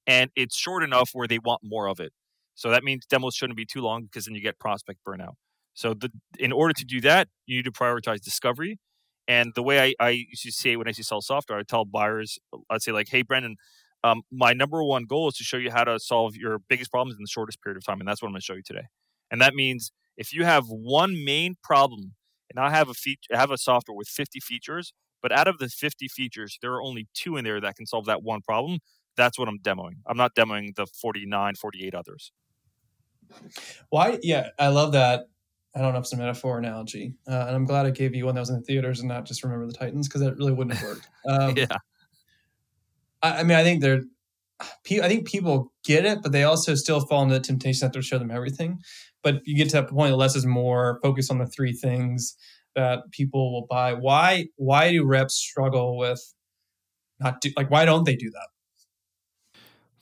and 0.07 0.31
it's 0.35 0.55
short 0.57 0.83
enough 0.83 1.09
where 1.13 1.27
they 1.27 1.39
want 1.39 1.61
more 1.63 1.87
of 1.87 1.99
it. 1.99 2.13
So 2.55 2.69
that 2.69 2.83
means 2.83 3.05
demos 3.05 3.35
shouldn't 3.35 3.57
be 3.57 3.65
too 3.65 3.81
long 3.81 4.03
because 4.03 4.25
then 4.25 4.35
you 4.35 4.41
get 4.41 4.59
prospect 4.59 4.99
burnout. 5.07 5.33
So 5.73 5.93
the 5.93 6.11
in 6.39 6.51
order 6.51 6.73
to 6.73 6.85
do 6.85 7.01
that, 7.01 7.27
you 7.45 7.57
need 7.57 7.65
to 7.65 7.71
prioritize 7.71 8.21
discovery, 8.21 8.79
And 9.27 9.53
the 9.55 9.63
way 9.63 9.79
I, 9.99 10.05
I 10.05 10.09
used 10.11 10.43
to 10.43 10.51
say 10.51 10.75
when 10.77 10.87
I 10.87 10.91
used 10.91 10.99
to 10.99 11.03
sell 11.05 11.21
software, 11.21 11.59
I 11.59 11.63
tell 11.63 11.85
buyers, 11.85 12.39
I'd 12.69 12.81
say 12.83 12.91
like, 12.91 13.09
"Hey, 13.09 13.23
Brendan, 13.23 13.57
um, 14.03 14.23
my 14.31 14.53
number 14.53 14.83
one 14.83 15.05
goal 15.05 15.29
is 15.29 15.35
to 15.37 15.43
show 15.43 15.57
you 15.57 15.71
how 15.71 15.83
to 15.85 15.99
solve 15.99 16.35
your 16.35 16.59
biggest 16.69 16.91
problems 16.91 17.17
in 17.17 17.23
the 17.23 17.27
shortest 17.29 17.61
period 17.63 17.77
of 17.77 17.85
time, 17.85 17.99
and 18.01 18.07
that's 18.07 18.21
what 18.21 18.27
I'm 18.29 18.33
going 18.33 18.41
to 18.41 18.45
show 18.45 18.55
you 18.55 18.63
today. 18.63 18.87
And 19.31 19.41
that 19.41 19.53
means 19.53 19.91
if 20.17 20.33
you 20.33 20.45
have 20.45 20.65
one 20.67 21.23
main 21.23 21.55
problem, 21.63 22.13
and 22.49 22.59
I 22.59 22.69
have 22.69 22.89
a 22.89 22.93
feature, 22.93 23.33
I 23.33 23.37
have 23.37 23.51
a 23.51 23.57
software 23.57 23.95
with 23.95 24.07
50 24.07 24.39
features, 24.39 24.93
but 25.21 25.31
out 25.31 25.47
of 25.47 25.57
the 25.57 25.67
50 25.67 26.07
features, 26.07 26.57
there 26.61 26.73
are 26.73 26.81
only 26.81 27.07
two 27.13 27.37
in 27.37 27.43
there 27.43 27.59
that 27.59 27.75
can 27.75 27.85
solve 27.85 28.05
that 28.05 28.23
one 28.23 28.41
problem. 28.41 28.79
That's 29.17 29.39
what 29.39 29.47
I'm 29.47 29.59
demoing. 29.59 29.97
I'm 30.05 30.17
not 30.17 30.35
demoing 30.35 30.75
the 30.75 30.85
49, 30.85 31.55
48 31.55 31.95
others. 31.95 32.31
Why? 33.89 34.19
Yeah, 34.21 34.49
I 34.59 34.67
love 34.67 34.91
that. 34.91 35.27
I 35.75 35.79
don't 35.81 35.91
know 35.91 35.99
if 35.99 36.03
it's 36.03 36.13
a 36.13 36.17
metaphor 36.17 36.57
analogy, 36.57 37.15
uh, 37.27 37.45
and 37.47 37.55
I'm 37.55 37.65
glad 37.65 37.85
I 37.85 37.89
gave 37.89 38.15
you 38.15 38.25
one 38.25 38.35
that 38.35 38.41
was 38.41 38.49
in 38.49 38.55
the 38.55 38.61
theaters 38.61 39.01
and 39.01 39.09
not 39.09 39.25
just 39.25 39.43
remember 39.43 39.67
the 39.67 39.73
Titans 39.73 40.07
because 40.07 40.21
that 40.21 40.37
really 40.37 40.53
wouldn't 40.53 40.77
have 40.77 40.87
worked. 40.87 41.09
Um, 41.27 41.57
yeah. 41.57 41.65
I, 43.21 43.39
I, 43.39 43.43
mean, 43.43 43.57
I 43.57 43.63
think 43.63 43.81
they're. 43.81 44.03
I 44.61 45.07
think 45.07 45.27
people 45.27 45.73
get 45.83 46.05
it, 46.05 46.19
but 46.21 46.31
they 46.31 46.43
also 46.43 46.75
still 46.75 47.01
fall 47.01 47.23
into 47.23 47.35
the 47.35 47.41
temptation 47.41 47.85
that 47.85 47.93
to 47.93 48.01
show 48.01 48.17
them 48.17 48.31
everything. 48.31 48.79
But 49.23 49.41
you 49.45 49.57
get 49.57 49.69
to 49.69 49.81
that 49.81 49.89
point, 49.89 50.15
less 50.15 50.35
is 50.35 50.45
more. 50.45 50.99
Focus 51.03 51.29
on 51.29 51.39
the 51.39 51.47
three 51.47 51.73
things 51.73 52.35
that 52.75 52.99
people 53.11 53.51
will 53.51 53.67
buy. 53.69 53.93
Why? 53.93 54.45
Why 54.55 54.91
do 54.91 55.05
reps 55.05 55.35
struggle 55.35 55.97
with 55.97 56.21
not 57.19 57.41
do 57.41 57.51
like? 57.57 57.69
Why 57.69 57.85
don't 57.85 58.05
they 58.05 58.15
do 58.15 58.29
that? 58.29 58.47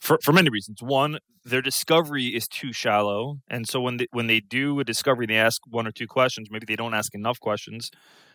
for, 0.03 0.19
for 0.21 0.33
many 0.33 0.49
reasons. 0.49 0.83
One, 0.83 1.19
their 1.45 1.61
discovery 1.61 2.25
is 2.25 2.45
too 2.47 2.73
shallow, 2.73 3.39
and 3.47 3.67
so 3.67 3.79
when 3.79 3.97
they, 3.97 4.07
when 4.11 4.27
they 4.27 4.41
do 4.41 4.79
a 4.81 4.83
discovery, 4.83 5.25
they 5.25 5.37
ask 5.37 5.61
one 5.65 5.87
or 5.87 5.91
two 5.91 6.07
questions. 6.07 6.49
Maybe 6.51 6.65
they 6.65 6.75
don't 6.75 6.93
ask 6.93 7.15
enough 7.15 7.39
questions, 7.39 7.89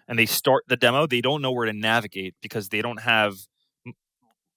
and 0.09 0.19
they 0.19 0.25
start 0.25 0.65
the 0.67 0.79
demo. 0.79 1.07
They 1.07 1.21
don't 1.21 1.43
know 1.43 1.53
where 1.53 1.67
to 1.67 1.75
navigate 1.75 2.35
because 2.41 2.71
they 2.71 2.81
don't 2.81 3.03
have 3.03 3.35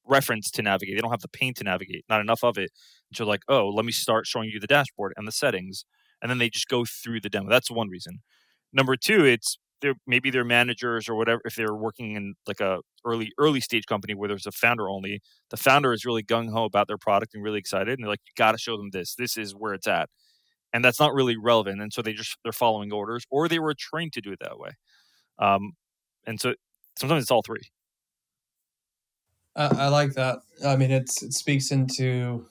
reference 0.05 0.51
to 0.51 0.61
navigate. 0.61 0.95
They 0.95 1.01
don't 1.01 1.11
have 1.11 1.21
the 1.21 1.27
paint 1.29 1.57
to 1.57 1.63
navigate. 1.63 2.05
Not 2.09 2.21
enough 2.21 2.43
of 2.43 2.57
it. 2.57 2.71
So 3.13 3.25
like, 3.25 3.41
oh, 3.47 3.67
let 3.69 3.85
me 3.85 3.91
start 3.91 4.27
showing 4.27 4.49
you 4.49 4.59
the 4.59 4.67
dashboard 4.67 5.13
and 5.17 5.27
the 5.27 5.31
settings, 5.31 5.85
and 6.21 6.29
then 6.29 6.37
they 6.37 6.49
just 6.49 6.67
go 6.67 6.85
through 6.85 7.21
the 7.21 7.29
demo. 7.29 7.49
That's 7.49 7.71
one 7.71 7.89
reason. 7.89 8.21
Number 8.73 8.95
two, 8.95 9.25
it's 9.25 9.57
they're 9.81 9.95
maybe 10.07 10.29
their 10.29 10.45
managers 10.45 11.09
or 11.09 11.15
whatever 11.15 11.41
if 11.45 11.55
they're 11.55 11.73
working 11.75 12.15
in 12.15 12.35
like 12.47 12.59
a 12.61 12.79
early 13.05 13.31
early 13.39 13.59
stage 13.59 13.85
company 13.87 14.13
where 14.13 14.29
there's 14.29 14.45
a 14.45 14.51
founder 14.51 14.89
only 14.89 15.21
the 15.49 15.57
founder 15.57 15.91
is 15.91 16.05
really 16.05 16.23
gung-ho 16.23 16.65
about 16.65 16.87
their 16.87 16.97
product 16.99 17.33
and 17.33 17.43
really 17.43 17.57
excited 17.59 17.93
and 17.97 18.03
they're 18.03 18.09
like 18.09 18.21
you 18.25 18.31
got 18.37 18.51
to 18.51 18.57
show 18.59 18.77
them 18.77 18.91
this 18.91 19.15
this 19.15 19.37
is 19.37 19.53
where 19.53 19.73
it's 19.73 19.87
at 19.87 20.07
and 20.73 20.85
that's 20.85 20.99
not 20.99 21.13
really 21.13 21.37
relevant 21.37 21.81
and 21.81 21.93
so 21.93 22.01
they 22.01 22.13
just 22.13 22.37
they're 22.43 22.53
following 22.53 22.91
orders 22.93 23.25
or 23.31 23.47
they 23.47 23.59
were 23.59 23.73
trained 23.77 24.13
to 24.13 24.21
do 24.21 24.31
it 24.31 24.39
that 24.41 24.59
way 24.59 24.71
um, 25.39 25.73
and 26.27 26.39
so 26.41 26.53
sometimes 26.97 27.23
it's 27.23 27.31
all 27.31 27.43
three 27.43 27.63
uh, 29.55 29.73
i 29.77 29.87
like 29.87 30.13
that. 30.13 30.39
I 30.65 30.75
mean 30.75 30.91
it's 30.91 31.21
it 31.23 31.33
speaks 31.33 31.71
into 31.71 32.45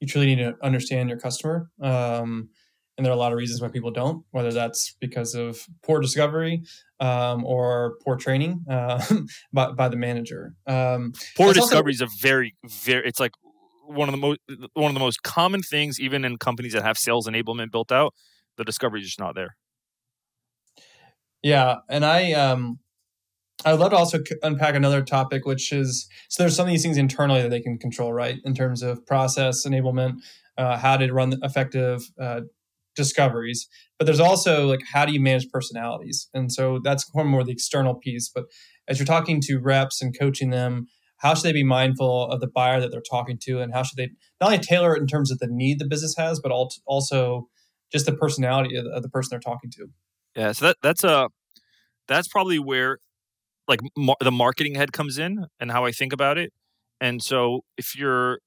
you 0.00 0.06
truly 0.06 0.26
need 0.26 0.38
to 0.42 0.56
understand 0.62 1.08
your 1.08 1.18
customer 1.18 1.70
um, 1.80 2.48
and 2.98 3.04
there 3.06 3.12
are 3.12 3.16
a 3.16 3.18
lot 3.18 3.32
of 3.32 3.38
reasons 3.38 3.60
why 3.62 3.68
people 3.68 3.90
don't 3.90 4.24
whether 4.30 4.52
that's 4.52 4.96
because 5.00 5.34
of 5.34 5.64
poor 5.82 6.00
discovery 6.00 6.62
um, 7.00 7.44
or 7.44 7.96
poor 8.04 8.16
training 8.16 8.64
uh, 8.68 9.02
by, 9.52 9.72
by 9.72 9.88
the 9.88 9.96
manager. 9.96 10.54
Um, 10.66 11.12
poor 11.36 11.52
discovery 11.52 11.92
also- 11.92 12.04
is 12.06 12.12
a 12.14 12.18
very 12.20 12.54
very 12.64 13.06
it's 13.06 13.18
like 13.20 13.32
one 13.86 14.08
of 14.08 14.12
the 14.12 14.18
most 14.18 14.40
one 14.74 14.88
of 14.88 14.94
the 14.94 15.00
most 15.00 15.22
common 15.22 15.62
things 15.62 15.98
even 16.00 16.24
in 16.24 16.36
companies 16.36 16.72
that 16.74 16.82
have 16.82 16.96
sales 16.98 17.26
enablement 17.26 17.70
built 17.72 17.90
out 17.90 18.14
the 18.56 18.64
discovery 18.64 19.00
is 19.00 19.06
just 19.06 19.18
not 19.18 19.34
there. 19.34 19.56
Yeah 21.42 21.76
and 21.88 22.04
i 22.04 22.32
um 22.32 22.78
I 23.64 23.72
would 23.72 23.80
love 23.80 23.90
to 23.90 23.96
also 23.96 24.18
unpack 24.42 24.74
another 24.74 25.02
topic, 25.02 25.44
which 25.46 25.72
is 25.72 26.08
so 26.28 26.42
there's 26.42 26.56
some 26.56 26.66
of 26.66 26.70
these 26.70 26.82
things 26.82 26.96
internally 26.96 27.42
that 27.42 27.50
they 27.50 27.60
can 27.60 27.78
control, 27.78 28.12
right? 28.12 28.38
In 28.44 28.54
terms 28.54 28.82
of 28.82 29.06
process 29.06 29.66
enablement, 29.66 30.16
uh, 30.58 30.76
how 30.76 30.96
to 30.96 31.12
run 31.12 31.34
effective 31.42 32.02
uh, 32.20 32.40
discoveries 32.94 33.68
but 33.98 34.04
there's 34.04 34.20
also 34.20 34.66
like 34.66 34.82
how 34.92 35.04
do 35.06 35.12
you 35.12 35.20
manage 35.20 35.48
personalities 35.50 36.28
and 36.34 36.52
so 36.52 36.78
that's 36.82 37.12
more 37.14 37.24
more 37.24 37.44
the 37.44 37.52
external 37.52 37.94
piece 37.94 38.28
but 38.28 38.44
as 38.86 38.98
you're 38.98 39.06
talking 39.06 39.40
to 39.40 39.58
reps 39.58 40.02
and 40.02 40.18
coaching 40.18 40.50
them 40.50 40.86
how 41.18 41.34
should 41.34 41.44
they 41.44 41.52
be 41.52 41.64
mindful 41.64 42.26
of 42.30 42.40
the 42.40 42.46
buyer 42.46 42.80
that 42.80 42.90
they're 42.90 43.00
talking 43.00 43.38
to 43.40 43.60
and 43.60 43.72
how 43.72 43.82
should 43.82 43.96
they 43.96 44.10
not 44.40 44.52
only 44.52 44.58
tailor 44.58 44.94
it 44.94 45.00
in 45.00 45.06
terms 45.06 45.30
of 45.30 45.38
the 45.38 45.46
need 45.46 45.78
the 45.78 45.86
business 45.86 46.14
has 46.18 46.38
but 46.38 46.52
also 46.52 47.48
just 47.90 48.06
the 48.06 48.12
personality 48.12 48.76
of 48.76 49.02
the, 49.02 49.08
person 49.08 49.30
they're 49.30 49.40
talking 49.40 49.70
to 49.70 49.88
yeah 50.36 50.52
so 50.52 50.66
that 50.66 50.76
that's 50.82 51.04
a 51.04 51.28
that's 52.08 52.28
probably 52.28 52.58
where 52.58 52.98
like 53.68 53.80
mar- 53.96 54.16
the 54.20 54.32
marketing 54.32 54.74
head 54.74 54.92
comes 54.92 55.18
in 55.18 55.46
and 55.60 55.70
how 55.70 55.84
i 55.84 55.92
think 55.92 56.12
about 56.12 56.38
it 56.38 56.52
and 57.00 57.22
so 57.22 57.60
if 57.76 57.96
you're 57.96 58.38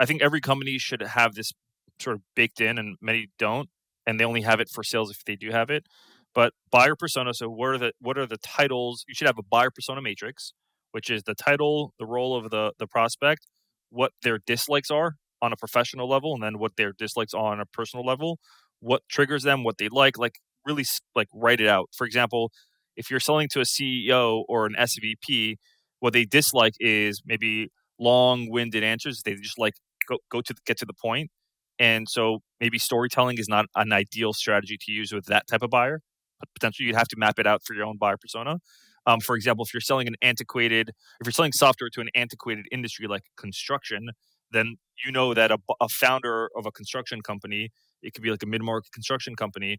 i 0.00 0.06
think 0.06 0.22
every 0.22 0.40
company 0.40 0.78
should 0.78 1.02
have 1.02 1.34
this 1.34 1.52
sort 2.00 2.16
of 2.16 2.22
baked 2.34 2.60
in 2.60 2.78
and 2.78 2.96
many 3.00 3.28
don't 3.38 3.68
and 4.06 4.18
they 4.20 4.24
only 4.24 4.42
have 4.42 4.60
it 4.60 4.68
for 4.72 4.82
sales 4.82 5.10
if 5.10 5.24
they 5.24 5.36
do 5.36 5.50
have 5.50 5.70
it. 5.70 5.86
But 6.34 6.52
buyer 6.70 6.96
persona. 6.96 7.32
So 7.34 7.48
what 7.48 7.68
are 7.68 7.78
the 7.78 7.92
what 8.00 8.18
are 8.18 8.26
the 8.26 8.38
titles? 8.38 9.04
You 9.08 9.14
should 9.14 9.26
have 9.28 9.38
a 9.38 9.42
buyer 9.42 9.70
persona 9.70 10.02
matrix, 10.02 10.52
which 10.92 11.08
is 11.10 11.22
the 11.22 11.34
title, 11.34 11.94
the 11.98 12.06
role 12.06 12.36
of 12.36 12.50
the 12.50 12.72
the 12.78 12.86
prospect, 12.86 13.46
what 13.90 14.12
their 14.22 14.38
dislikes 14.38 14.90
are 14.90 15.16
on 15.40 15.52
a 15.52 15.56
professional 15.56 16.08
level, 16.08 16.34
and 16.34 16.42
then 16.42 16.58
what 16.58 16.76
their 16.76 16.92
dislikes 16.92 17.34
are 17.34 17.52
on 17.52 17.60
a 17.60 17.66
personal 17.66 18.04
level, 18.04 18.38
what 18.80 19.02
triggers 19.08 19.44
them, 19.44 19.62
what 19.62 19.78
they 19.78 19.88
like, 19.88 20.18
like 20.18 20.34
really 20.66 20.84
like 21.14 21.28
write 21.32 21.60
it 21.60 21.68
out. 21.68 21.88
For 21.96 22.06
example, 22.06 22.50
if 22.96 23.10
you're 23.10 23.20
selling 23.20 23.48
to 23.52 23.60
a 23.60 23.64
CEO 23.64 24.44
or 24.48 24.66
an 24.66 24.74
SVP, 24.78 25.56
what 26.00 26.12
they 26.12 26.24
dislike 26.24 26.74
is 26.80 27.22
maybe 27.24 27.70
long-winded 27.98 28.82
answers. 28.82 29.22
They 29.24 29.34
just 29.34 29.58
like 29.58 29.74
go 30.08 30.18
go 30.30 30.40
to 30.40 30.54
get 30.66 30.78
to 30.78 30.84
the 30.86 30.94
point. 30.94 31.30
And 31.78 32.08
so 32.08 32.40
maybe 32.60 32.78
storytelling 32.78 33.38
is 33.38 33.48
not 33.48 33.66
an 33.74 33.92
ideal 33.92 34.32
strategy 34.32 34.78
to 34.80 34.92
use 34.92 35.12
with 35.12 35.26
that 35.26 35.46
type 35.48 35.62
of 35.62 35.70
buyer. 35.70 36.00
But 36.38 36.48
potentially 36.54 36.86
you'd 36.86 36.96
have 36.96 37.08
to 37.08 37.16
map 37.16 37.38
it 37.38 37.46
out 37.46 37.62
for 37.64 37.74
your 37.74 37.84
own 37.84 37.96
buyer 37.98 38.16
persona. 38.16 38.58
Um, 39.06 39.20
for 39.20 39.36
example, 39.36 39.64
if 39.64 39.74
you're 39.74 39.80
selling 39.80 40.06
an 40.06 40.14
antiquated, 40.22 40.90
if 41.20 41.26
you're 41.26 41.32
selling 41.32 41.52
software 41.52 41.90
to 41.90 42.00
an 42.00 42.08
antiquated 42.14 42.66
industry 42.72 43.06
like 43.06 43.22
construction, 43.36 44.10
then 44.50 44.76
you 45.04 45.12
know 45.12 45.34
that 45.34 45.50
a, 45.50 45.58
a 45.80 45.88
founder 45.88 46.48
of 46.56 46.64
a 46.64 46.70
construction 46.70 47.20
company, 47.20 47.70
it 48.02 48.14
could 48.14 48.22
be 48.22 48.30
like 48.30 48.42
a 48.42 48.46
mid-market 48.46 48.92
construction 48.92 49.34
company, 49.34 49.78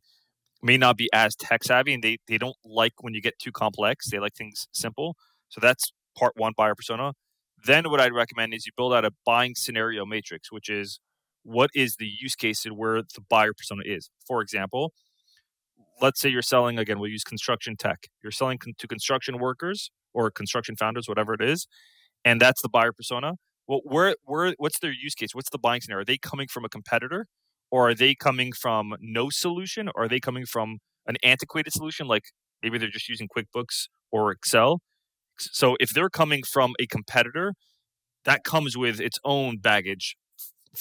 may 0.65 0.77
not 0.77 0.97
be 0.97 1.09
as 1.13 1.35
tech 1.35 1.63
savvy 1.63 1.93
and 1.93 2.03
they, 2.03 2.17
they 2.27 2.39
don't 2.39 2.55
like 2.65 2.93
when 3.01 3.13
you 3.13 3.21
get 3.21 3.37
too 3.39 3.51
complex. 3.51 4.09
They 4.09 4.19
like 4.19 4.33
things 4.33 4.67
simple. 4.73 5.15
So 5.49 5.61
that's 5.61 5.91
part 6.17 6.33
one 6.35 6.53
buyer 6.57 6.73
persona. 6.73 7.13
Then 7.63 7.89
what 7.91 8.01
I'd 8.01 8.13
recommend 8.13 8.53
is 8.53 8.65
you 8.65 8.71
build 8.75 8.93
out 8.93 9.05
a 9.05 9.11
buying 9.25 9.53
scenario 9.55 10.05
matrix, 10.05 10.51
which 10.51 10.69
is 10.69 10.99
what 11.43 11.69
is 11.75 11.97
the 11.97 12.07
use 12.19 12.35
case 12.35 12.65
and 12.65 12.75
where 12.75 13.03
the 13.03 13.21
buyer 13.29 13.53
persona 13.53 13.83
is. 13.85 14.09
For 14.27 14.41
example, 14.41 14.91
let's 16.01 16.19
say 16.19 16.29
you're 16.29 16.41
selling 16.41 16.79
again, 16.79 16.99
we'll 16.99 17.11
use 17.11 17.23
construction 17.23 17.75
tech. 17.77 18.07
You're 18.23 18.31
selling 18.31 18.57
con- 18.57 18.73
to 18.79 18.87
construction 18.87 19.37
workers 19.37 19.91
or 20.13 20.31
construction 20.31 20.75
founders, 20.75 21.07
whatever 21.07 21.33
it 21.35 21.41
is, 21.41 21.67
and 22.23 22.41
that's 22.41 22.61
the 22.61 22.69
buyer 22.69 22.91
persona. 22.91 23.33
Well, 23.67 23.81
where 23.83 24.15
where 24.23 24.53
what's 24.57 24.79
their 24.79 24.91
use 24.91 25.15
case? 25.15 25.33
What's 25.33 25.49
the 25.49 25.57
buying 25.57 25.81
scenario? 25.81 26.01
Are 26.01 26.05
they 26.05 26.17
coming 26.17 26.47
from 26.47 26.65
a 26.65 26.69
competitor, 26.69 27.27
or 27.75 27.89
are 27.89 27.93
they 27.93 28.15
coming 28.15 28.53
from 28.53 28.95
no 29.01 29.29
solution, 29.29 29.89
or 29.93 30.03
are 30.03 30.07
they 30.07 30.21
coming 30.21 30.45
from 30.45 30.77
an 31.07 31.17
antiquated 31.21 31.73
solution 31.73 32.07
like 32.07 32.23
maybe 32.63 32.77
they're 32.77 32.87
just 32.89 33.09
using 33.09 33.27
QuickBooks 33.27 33.89
or 34.13 34.31
Excel? 34.31 34.79
So 35.37 35.75
if 35.81 35.89
they're 35.89 36.09
coming 36.09 36.43
from 36.53 36.73
a 36.79 36.87
competitor, 36.87 37.53
that 38.23 38.45
comes 38.45 38.77
with 38.77 39.01
its 39.01 39.19
own 39.25 39.57
baggage 39.57 40.15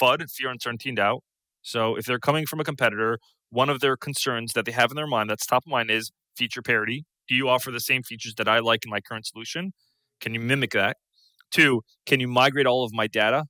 FUD, 0.01 0.31
fear, 0.31 0.51
uncertainty, 0.51 0.91
and 0.91 0.97
doubt. 0.97 1.25
So 1.63 1.97
if 1.97 2.05
they're 2.05 2.21
coming 2.21 2.47
from 2.47 2.61
a 2.61 2.65
competitor, 2.65 3.19
one 3.51 3.71
of 3.71 3.81
their 3.81 3.97
concerns 3.97 4.53
that 4.53 4.65
they 4.65 4.73
have 4.73 4.93
in 4.93 4.97
their 4.97 5.09
mind 5.09 5.29
that's 5.29 5.47
top 5.47 5.65
of 5.67 5.73
mind 5.73 5.91
is 5.91 6.13
feature 6.37 6.63
parity. 6.63 7.05
Do 7.27 7.35
you 7.35 7.49
offer 7.49 7.73
the 7.73 7.81
same 7.81 8.05
features 8.05 8.35
that 8.37 8.47
I 8.47 8.61
like 8.61 8.85
in 8.85 8.91
my 8.93 9.01
current 9.01 9.27
solution? 9.27 9.73
Can 10.21 10.33
you 10.33 10.39
mimic 10.39 10.71
that? 10.71 10.97
Two, 11.51 11.83
can 12.07 12.21
you 12.21 12.29
migrate 12.29 12.67
all 12.67 12.85
of 12.85 12.93
my 12.93 13.09
data? 13.09 13.47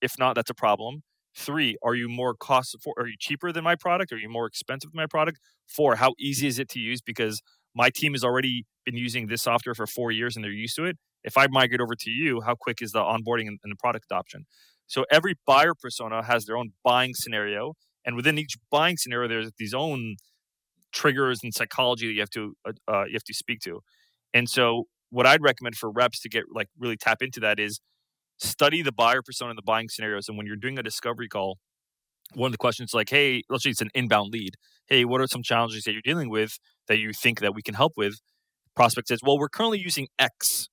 If 0.00 0.12
not, 0.16 0.36
that's 0.36 0.50
a 0.50 0.54
problem. 0.54 1.02
Three, 1.38 1.76
are 1.84 1.94
you 1.94 2.08
more 2.08 2.34
cost 2.34 2.74
for 2.82 2.94
are 2.98 3.06
you 3.06 3.14
cheaper 3.16 3.52
than 3.52 3.62
my 3.62 3.76
product? 3.76 4.12
Are 4.12 4.18
you 4.18 4.28
more 4.28 4.46
expensive 4.46 4.90
than 4.90 4.96
my 4.96 5.06
product? 5.06 5.38
Four, 5.68 5.94
how 5.94 6.14
easy 6.18 6.48
is 6.48 6.58
it 6.58 6.68
to 6.70 6.80
use? 6.80 7.00
Because 7.00 7.40
my 7.76 7.90
team 7.90 8.12
has 8.12 8.24
already 8.24 8.66
been 8.84 8.96
using 8.96 9.28
this 9.28 9.42
software 9.42 9.74
for 9.74 9.86
four 9.86 10.10
years 10.10 10.34
and 10.34 10.44
they're 10.44 10.50
used 10.50 10.74
to 10.76 10.84
it. 10.84 10.96
If 11.22 11.36
I 11.36 11.46
migrate 11.48 11.80
over 11.80 11.94
to 11.94 12.10
you, 12.10 12.40
how 12.40 12.56
quick 12.56 12.82
is 12.82 12.90
the 12.90 13.00
onboarding 13.00 13.46
and, 13.46 13.58
the 13.62 13.76
product 13.76 14.06
adoption? 14.10 14.46
So 14.88 15.04
every 15.12 15.34
buyer 15.46 15.74
persona 15.80 16.24
has 16.24 16.46
their 16.46 16.56
own 16.56 16.72
buying 16.82 17.14
scenario, 17.14 17.74
and 18.04 18.16
within 18.16 18.36
each 18.36 18.56
buying 18.70 18.96
scenario, 18.96 19.28
there's 19.28 19.52
these 19.58 19.74
own 19.74 20.16
triggers 20.92 21.40
and 21.44 21.54
psychology 21.54 22.08
that 22.08 22.14
you 22.14 22.20
have 22.20 22.30
to 22.30 22.54
uh, 22.66 22.72
uh, 22.88 23.04
you 23.04 23.12
have 23.12 23.24
to 23.24 23.34
speak 23.34 23.60
to. 23.60 23.80
And 24.34 24.48
so, 24.48 24.84
what 25.10 25.26
I'd 25.26 25.42
recommend 25.42 25.76
for 25.76 25.90
reps 25.90 26.20
to 26.20 26.28
get 26.28 26.44
like 26.52 26.68
really 26.78 26.96
tap 26.96 27.22
into 27.22 27.40
that 27.40 27.60
is 27.60 27.80
study 28.38 28.82
the 28.82 28.92
buyer 28.92 29.22
persona 29.22 29.50
and 29.50 29.58
the 29.58 29.62
buying 29.62 29.88
scenarios. 29.88 30.28
And 30.28 30.36
when 30.38 30.46
you're 30.46 30.56
doing 30.56 30.78
a 30.78 30.82
discovery 30.82 31.28
call, 31.28 31.58
one 32.34 32.48
of 32.48 32.52
the 32.52 32.58
questions 32.58 32.90
is 32.90 32.94
like, 32.94 33.10
"Hey, 33.10 33.42
let's 33.48 33.64
say 33.64 33.70
it's 33.70 33.80
an 33.80 33.90
inbound 33.94 34.32
lead. 34.32 34.54
Hey, 34.86 35.04
what 35.04 35.20
are 35.20 35.26
some 35.26 35.42
challenges 35.42 35.84
that 35.84 35.92
you're 35.92 36.02
dealing 36.02 36.30
with 36.30 36.58
that 36.86 36.98
you 36.98 37.12
think 37.12 37.40
that 37.40 37.54
we 37.54 37.62
can 37.62 37.74
help 37.74 37.94
with?" 37.96 38.20
prospect 38.76 39.08
says, 39.08 39.20
"Well, 39.22 39.38
we're 39.38 39.48
currently 39.48 39.80
using 39.80 40.08
X." 40.18 40.68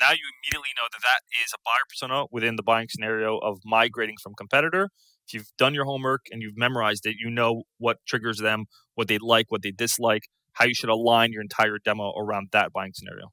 Now 0.00 0.10
you 0.10 0.24
immediately 0.42 0.70
know 0.76 0.88
that 0.92 1.02
that 1.02 1.20
is 1.44 1.52
a 1.54 1.58
buyer 1.64 1.84
persona 1.88 2.24
within 2.30 2.56
the 2.56 2.62
buying 2.62 2.88
scenario 2.88 3.38
of 3.38 3.60
migrating 3.64 4.16
from 4.22 4.34
competitor. 4.34 4.90
If 5.26 5.34
you've 5.34 5.52
done 5.56 5.74
your 5.74 5.84
homework 5.84 6.26
and 6.30 6.42
you've 6.42 6.56
memorized 6.56 7.06
it, 7.06 7.16
you 7.18 7.30
know 7.30 7.62
what 7.78 7.98
triggers 8.06 8.38
them, 8.38 8.66
what 8.94 9.08
they 9.08 9.18
like, 9.18 9.50
what 9.50 9.62
they 9.62 9.70
dislike, 9.70 10.24
how 10.54 10.66
you 10.66 10.74
should 10.74 10.90
align 10.90 11.32
your 11.32 11.42
entire 11.42 11.78
demo 11.78 12.12
around 12.16 12.48
that 12.52 12.72
buying 12.72 12.92
scenario. 12.94 13.30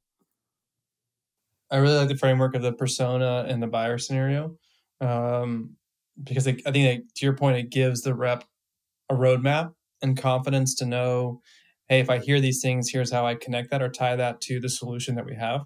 I 1.72 1.78
really 1.78 1.98
like 1.98 2.10
the 2.10 2.18
framework 2.18 2.54
of 2.56 2.62
the 2.62 2.74
persona 2.74 3.46
and 3.48 3.64
the 3.64 3.68
buyer 3.68 3.98
scenario 3.98 4.58
um, 5.00 5.76
because 6.22 6.46
it, 6.46 6.62
I 6.66 6.72
think 6.72 7.14
to 7.16 7.26
your 7.26 7.36
point, 7.36 7.58
it 7.58 7.70
gives 7.72 8.02
the 8.02 8.14
rep 8.14 8.44
a 9.10 9.16
roadmap 9.16 9.74
and 10.02 10.18
confidence 10.18 10.76
to 10.76 10.86
know, 10.86 11.42
hey, 11.88 12.00
if 12.00 12.10
I 12.10 12.20
hear 12.20 12.40
these 12.40 12.62
things, 12.62 12.90
here's 12.90 13.12
how 13.12 13.26
I 13.26 13.36
connect 13.36 13.72
that 13.72 13.82
or 13.82 13.90
tie 13.90 14.16
that 14.16 14.42
to 14.42 14.60
the 14.60 14.70
solution 14.70 15.16
that 15.16 15.26
we 15.26 15.36
have, 15.36 15.62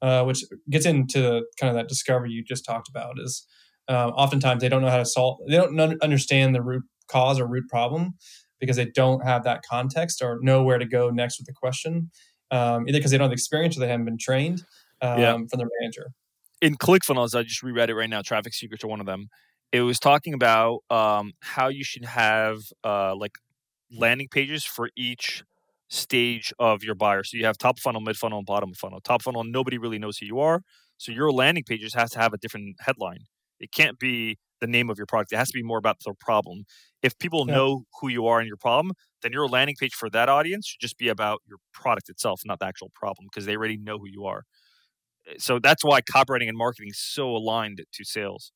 uh, 0.00 0.24
which 0.24 0.44
gets 0.70 0.86
into 0.86 1.44
kind 1.58 1.70
of 1.70 1.74
that 1.74 1.88
discovery 1.88 2.30
you 2.30 2.44
just 2.44 2.64
talked 2.64 2.88
about. 2.88 3.18
Is 3.18 3.46
uh, 3.88 4.08
oftentimes 4.08 4.60
they 4.60 4.68
don't 4.68 4.82
know 4.82 4.90
how 4.90 4.98
to 4.98 5.06
solve, 5.06 5.38
they 5.48 5.56
don't 5.56 6.02
understand 6.02 6.54
the 6.54 6.62
root 6.62 6.84
cause 7.08 7.40
or 7.40 7.46
root 7.46 7.68
problem 7.68 8.14
because 8.60 8.76
they 8.76 8.86
don't 8.86 9.24
have 9.24 9.44
that 9.44 9.62
context 9.68 10.22
or 10.22 10.38
know 10.42 10.62
where 10.62 10.78
to 10.78 10.86
go 10.86 11.10
next 11.10 11.38
with 11.38 11.46
the 11.46 11.52
question, 11.52 12.10
um, 12.50 12.88
either 12.88 12.98
because 12.98 13.10
they 13.10 13.18
don't 13.18 13.26
have 13.26 13.30
the 13.30 13.34
experience 13.34 13.76
or 13.76 13.80
they 13.80 13.88
haven't 13.88 14.04
been 14.04 14.18
trained 14.18 14.62
um, 15.00 15.18
yeah. 15.18 15.32
from 15.32 15.58
their 15.58 15.68
manager. 15.80 16.10
In 16.60 16.76
ClickFunnels, 16.76 17.38
I 17.38 17.42
just 17.42 17.62
reread 17.62 17.90
it 17.90 17.94
right 17.94 18.10
now. 18.10 18.22
Traffic 18.22 18.54
secrets 18.54 18.82
are 18.84 18.88
one 18.88 19.00
of 19.00 19.06
them. 19.06 19.28
It 19.70 19.82
was 19.82 19.98
talking 20.00 20.34
about 20.34 20.80
um, 20.90 21.32
how 21.40 21.68
you 21.68 21.84
should 21.84 22.04
have 22.04 22.58
uh, 22.84 23.14
like 23.14 23.32
landing 23.90 24.28
pages 24.28 24.64
for 24.64 24.90
each 24.96 25.44
stage 25.88 26.52
of 26.58 26.82
your 26.82 26.94
buyer. 26.94 27.22
So 27.22 27.36
you 27.36 27.44
have 27.44 27.58
top 27.58 27.78
funnel, 27.78 28.00
mid 28.00 28.16
funnel, 28.16 28.38
and 28.38 28.46
bottom 28.46 28.74
funnel. 28.74 29.00
Top 29.00 29.22
funnel, 29.22 29.44
nobody 29.44 29.78
really 29.78 29.98
knows 29.98 30.18
who 30.18 30.26
you 30.26 30.40
are. 30.40 30.62
So 30.96 31.12
your 31.12 31.32
landing 31.32 31.64
pages 31.64 31.94
has 31.94 32.10
to 32.12 32.18
have 32.18 32.32
a 32.32 32.38
different 32.38 32.76
headline. 32.80 33.20
It 33.60 33.72
can't 33.72 33.98
be 33.98 34.38
the 34.60 34.66
name 34.66 34.90
of 34.90 34.98
your 34.98 35.06
product. 35.06 35.32
It 35.32 35.36
has 35.36 35.48
to 35.48 35.58
be 35.58 35.62
more 35.62 35.78
about 35.78 35.98
the 36.04 36.14
problem. 36.18 36.64
If 37.02 37.16
people 37.18 37.44
yeah. 37.46 37.54
know 37.54 37.84
who 38.00 38.08
you 38.08 38.26
are 38.26 38.40
and 38.40 38.48
your 38.48 38.56
problem, 38.56 38.92
then 39.22 39.32
your 39.32 39.48
landing 39.48 39.76
page 39.78 39.94
for 39.94 40.10
that 40.10 40.28
audience 40.28 40.66
should 40.66 40.80
just 40.80 40.98
be 40.98 41.08
about 41.08 41.40
your 41.46 41.58
product 41.72 42.08
itself, 42.08 42.42
not 42.44 42.58
the 42.58 42.66
actual 42.66 42.90
problem, 42.94 43.28
because 43.30 43.46
they 43.46 43.56
already 43.56 43.76
know 43.76 43.98
who 43.98 44.08
you 44.08 44.24
are. 44.24 44.42
So 45.38 45.58
that's 45.58 45.84
why 45.84 46.00
copywriting 46.00 46.48
and 46.48 46.56
marketing 46.56 46.88
is 46.90 46.98
so 46.98 47.28
aligned 47.30 47.82
to 47.92 48.04
sales. 48.04 48.52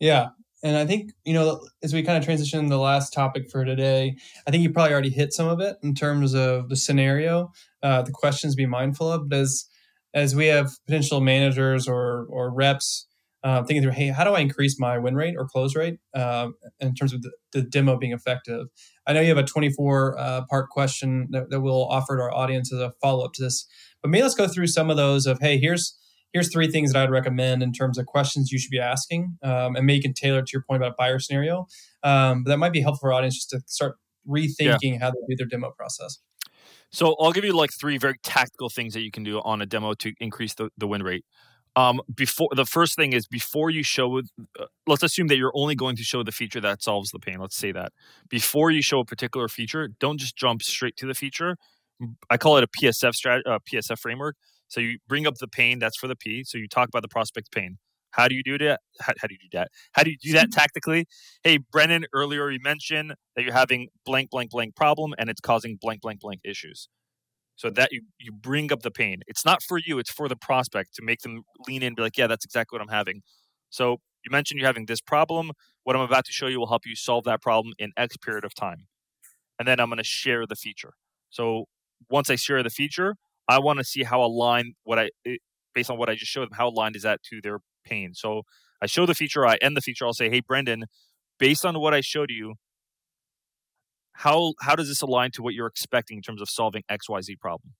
Yeah. 0.00 0.28
And 0.62 0.78
I 0.78 0.86
think, 0.86 1.12
you 1.24 1.34
know, 1.34 1.66
as 1.82 1.92
we 1.92 2.02
kind 2.02 2.16
of 2.16 2.24
transition 2.24 2.66
the 2.68 2.78
last 2.78 3.12
topic 3.12 3.50
for 3.50 3.64
today, 3.66 4.16
I 4.46 4.50
think 4.50 4.62
you 4.62 4.72
probably 4.72 4.92
already 4.92 5.10
hit 5.10 5.34
some 5.34 5.46
of 5.46 5.60
it 5.60 5.76
in 5.82 5.94
terms 5.94 6.34
of 6.34 6.70
the 6.70 6.76
scenario, 6.76 7.52
uh, 7.82 8.00
the 8.02 8.12
questions 8.12 8.54
be 8.54 8.64
mindful 8.64 9.12
of. 9.12 9.28
But 9.28 9.40
as 9.40 9.66
as 10.14 10.34
we 10.34 10.46
have 10.46 10.70
potential 10.86 11.20
managers 11.20 11.86
or 11.86 12.26
or 12.30 12.50
reps 12.50 13.06
uh, 13.44 13.62
thinking 13.62 13.82
through, 13.82 13.92
hey, 13.92 14.08
how 14.08 14.24
do 14.24 14.30
I 14.30 14.40
increase 14.40 14.80
my 14.80 14.96
win 14.96 15.14
rate 15.14 15.34
or 15.36 15.46
close 15.46 15.76
rate 15.76 15.98
uh, 16.14 16.48
in 16.80 16.94
terms 16.94 17.12
of 17.12 17.20
the, 17.20 17.30
the, 17.52 17.60
demo 17.60 17.98
being 17.98 18.12
effective? 18.12 18.68
I 19.06 19.12
know 19.12 19.20
you 19.20 19.28
have 19.28 19.36
a 19.36 19.42
24 19.42 20.18
uh, 20.18 20.42
part 20.48 20.70
question 20.70 21.28
that, 21.32 21.50
that 21.50 21.60
we'll 21.60 21.84
offer 21.84 22.16
to 22.16 22.22
our 22.22 22.32
audience 22.32 22.72
as 22.72 22.80
a 22.80 22.94
follow 23.02 23.22
up 23.22 23.34
to 23.34 23.42
this, 23.42 23.66
but 24.04 24.10
maybe 24.10 24.22
let's 24.22 24.34
go 24.34 24.46
through 24.46 24.66
some 24.66 24.90
of 24.90 24.98
those 24.98 25.24
of, 25.24 25.38
hey, 25.40 25.58
here's 25.58 25.98
here's 26.34 26.52
three 26.52 26.70
things 26.70 26.92
that 26.92 27.02
I'd 27.02 27.10
recommend 27.10 27.62
in 27.62 27.72
terms 27.72 27.96
of 27.96 28.04
questions 28.04 28.52
you 28.52 28.58
should 28.58 28.70
be 28.70 28.78
asking, 28.78 29.38
um, 29.42 29.76
and 29.76 29.86
maybe 29.86 29.96
you 29.96 30.02
can 30.02 30.12
tailor 30.12 30.42
to 30.42 30.50
your 30.52 30.62
point 30.68 30.82
about 30.82 30.98
buyer 30.98 31.18
scenario. 31.18 31.66
Um, 32.02 32.44
but 32.44 32.50
that 32.50 32.58
might 32.58 32.74
be 32.74 32.82
helpful 32.82 32.98
for 33.00 33.12
our 33.14 33.18
audience 33.18 33.36
just 33.36 33.50
to 33.50 33.62
start 33.66 33.96
rethinking 34.28 34.78
yeah. 34.82 34.98
how 34.98 35.10
they 35.10 35.16
do 35.26 35.36
their 35.38 35.46
demo 35.46 35.70
process. 35.70 36.18
So 36.90 37.16
I'll 37.18 37.32
give 37.32 37.44
you 37.44 37.56
like 37.56 37.70
three 37.80 37.96
very 37.96 38.16
tactical 38.22 38.68
things 38.68 38.92
that 38.92 39.00
you 39.00 39.10
can 39.10 39.22
do 39.24 39.40
on 39.40 39.62
a 39.62 39.66
demo 39.66 39.94
to 39.94 40.12
increase 40.20 40.52
the, 40.52 40.68
the 40.76 40.86
win 40.86 41.02
rate. 41.02 41.24
Um, 41.76 42.02
before 42.14 42.50
the 42.54 42.66
first 42.66 42.94
thing 42.96 43.14
is 43.14 43.26
before 43.26 43.70
you 43.70 43.82
show, 43.82 44.18
uh, 44.18 44.66
let's 44.86 45.02
assume 45.02 45.28
that 45.28 45.36
you're 45.36 45.52
only 45.54 45.74
going 45.74 45.96
to 45.96 46.04
show 46.04 46.22
the 46.22 46.30
feature 46.30 46.60
that 46.60 46.82
solves 46.82 47.10
the 47.10 47.18
pain. 47.18 47.38
Let's 47.38 47.56
say 47.56 47.72
that 47.72 47.92
before 48.28 48.70
you 48.70 48.82
show 48.82 49.00
a 49.00 49.04
particular 49.04 49.48
feature, 49.48 49.88
don't 49.98 50.18
just 50.18 50.36
jump 50.36 50.62
straight 50.62 50.96
to 50.98 51.06
the 51.06 51.14
feature. 51.14 51.56
I 52.30 52.36
call 52.36 52.56
it 52.56 52.64
a 52.64 52.68
PSF 52.68 53.14
strat, 53.14 53.40
uh, 53.46 53.58
PSF 53.70 53.98
framework. 53.98 54.36
So 54.68 54.80
you 54.80 54.98
bring 55.08 55.26
up 55.26 55.36
the 55.36 55.48
pain 55.48 55.78
that's 55.78 55.96
for 55.96 56.08
the 56.08 56.16
P. 56.16 56.44
So 56.44 56.58
you 56.58 56.68
talk 56.68 56.88
about 56.88 57.02
the 57.02 57.08
prospect 57.08 57.52
pain. 57.52 57.78
How 58.10 58.28
do 58.28 58.34
you 58.34 58.42
do 58.44 58.58
that? 58.58 58.80
How, 59.00 59.12
how, 59.20 59.26
do 59.26 59.34
you 59.34 59.50
do 59.50 59.58
that? 59.58 59.68
How 59.92 60.02
do 60.04 60.10
you 60.10 60.16
do 60.22 60.32
that 60.34 60.50
tactically? 60.52 61.06
Hey, 61.42 61.58
Brendan, 61.58 62.06
earlier 62.12 62.50
you 62.50 62.60
mentioned 62.62 63.14
that 63.34 63.42
you're 63.42 63.52
having 63.52 63.88
blank, 64.04 64.30
blank, 64.30 64.50
blank 64.50 64.76
problem 64.76 65.14
and 65.18 65.28
it's 65.28 65.40
causing 65.40 65.78
blank, 65.80 66.00
blank, 66.00 66.20
blank 66.20 66.40
issues. 66.44 66.88
So 67.56 67.70
that 67.70 67.92
you 67.92 68.02
you 68.18 68.32
bring 68.32 68.72
up 68.72 68.82
the 68.82 68.90
pain. 68.90 69.20
It's 69.28 69.44
not 69.44 69.62
for 69.62 69.78
you, 69.78 70.00
it's 70.00 70.10
for 70.10 70.28
the 70.28 70.36
prospect 70.36 70.94
to 70.96 71.02
make 71.02 71.20
them 71.20 71.42
lean 71.68 71.82
in 71.82 71.88
and 71.88 71.96
be 71.96 72.02
like, 72.02 72.18
yeah, 72.18 72.26
that's 72.26 72.44
exactly 72.44 72.76
what 72.76 72.82
I'm 72.82 72.92
having. 72.92 73.22
So 73.70 73.98
you 74.24 74.30
mentioned 74.30 74.58
you're 74.58 74.66
having 74.66 74.86
this 74.86 75.00
problem. 75.00 75.52
What 75.84 75.94
I'm 75.94 76.02
about 76.02 76.24
to 76.24 76.32
show 76.32 76.46
you 76.46 76.58
will 76.58 76.66
help 76.66 76.82
you 76.86 76.96
solve 76.96 77.24
that 77.24 77.40
problem 77.42 77.74
in 77.78 77.92
X 77.96 78.16
period 78.16 78.44
of 78.44 78.54
time. 78.54 78.86
And 79.58 79.68
then 79.68 79.78
I'm 79.78 79.88
going 79.88 79.98
to 79.98 80.04
share 80.04 80.46
the 80.46 80.56
feature. 80.56 80.94
So 81.30 81.66
once 82.10 82.30
I 82.30 82.36
share 82.36 82.62
the 82.62 82.70
feature, 82.70 83.16
I 83.48 83.58
want 83.58 83.78
to 83.78 83.84
see 83.84 84.02
how 84.04 84.22
aligned 84.22 84.74
what 84.84 84.98
I 84.98 85.10
eh, 85.26 85.36
based 85.74 85.90
on 85.90 85.98
what 85.98 86.08
I 86.08 86.14
just 86.14 86.30
showed 86.30 86.42
them, 86.42 86.56
how 86.56 86.68
aligned 86.68 86.96
is 86.96 87.02
that 87.02 87.22
to 87.24 87.40
their 87.42 87.58
pain. 87.84 88.14
So 88.14 88.42
I 88.82 88.86
show 88.86 89.06
the 89.06 89.14
feature, 89.14 89.46
I 89.46 89.56
end 89.60 89.76
the 89.76 89.80
feature, 89.80 90.06
I'll 90.06 90.12
say, 90.14 90.30
hey 90.30 90.40
Brendan, 90.40 90.84
based 91.38 91.64
on 91.64 91.78
what 91.80 91.94
I 91.94 92.00
showed 92.00 92.30
you, 92.30 92.54
how 94.14 94.54
how 94.60 94.74
does 94.76 94.88
this 94.88 95.02
align 95.02 95.30
to 95.32 95.42
what 95.42 95.54
you're 95.54 95.66
expecting 95.66 96.18
in 96.18 96.22
terms 96.22 96.40
of 96.40 96.48
solving 96.48 96.82
xyz 96.90 97.38
problem? 97.40 97.74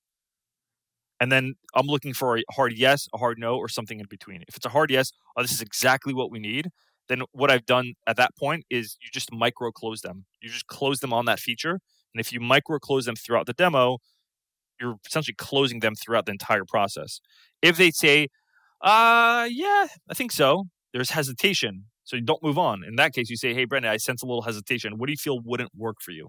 And 1.21 1.31
then 1.31 1.55
i'm 1.75 1.87
looking 1.87 2.13
for 2.13 2.39
a 2.39 2.43
hard 2.53 2.73
yes 2.77 3.09
a 3.15 3.19
hard 3.19 3.39
no 3.39 3.57
or 3.57 3.69
something 3.69 4.01
in 4.01 4.07
between. 4.09 4.43
If 4.49 4.57
it's 4.57 4.67
a 4.67 4.71
hard 4.71 4.91
yes 4.91 5.13
oh 5.37 5.43
this 5.43 5.53
is 5.53 5.63
exactly 5.63 6.13
what 6.13 6.31
we 6.31 6.39
need 6.39 6.71
then 7.09 7.23
what 7.33 7.51
i've 7.51 7.67
done 7.67 7.95
at 8.07 8.17
that 8.17 8.37
point 8.37 8.65
is 8.71 8.97
you 9.03 9.09
just 9.13 9.33
micro 9.33 9.71
close 9.71 10.01
them. 10.03 10.27
You 10.41 10.51
just 10.51 10.67
close 10.67 11.01
them 11.01 11.13
on 11.13 11.25
that 11.27 11.39
feature 11.41 11.81
and 12.15 12.21
if 12.21 12.33
you 12.33 12.41
micro 12.41 12.79
close 12.79 13.05
them 13.05 13.17
throughout 13.17 13.47
the 13.47 13.53
demo 13.53 13.99
you're 14.81 14.97
essentially 15.07 15.35
closing 15.37 15.81
them 15.81 15.95
throughout 15.95 16.27
the 16.27 16.33
entire 16.33 16.65
process 16.65 17.21
if 17.63 17.77
they 17.77 17.91
say 17.91 18.29
uh 18.83 19.47
yeah 19.51 19.87
i 20.11 20.15
think 20.15 20.33
so 20.33 20.65
there's 20.93 21.11
hesitation 21.11 21.85
so 22.05 22.17
you 22.17 22.23
don't 22.23 22.43
move 22.43 22.59
on. 22.59 22.85
In 22.85 22.97
that 22.97 23.13
case, 23.13 23.31
you 23.31 23.37
say, 23.37 23.55
Hey, 23.55 23.65
Brendan, 23.65 23.91
I 23.91 23.97
sense 23.97 24.23
a 24.23 24.27
little 24.27 24.43
hesitation. 24.43 24.99
What 24.99 25.07
do 25.07 25.13
you 25.13 25.19
feel 25.19 25.41
wouldn't 25.41 25.73
work 25.75 25.97
for 26.01 26.13
you? 26.13 26.29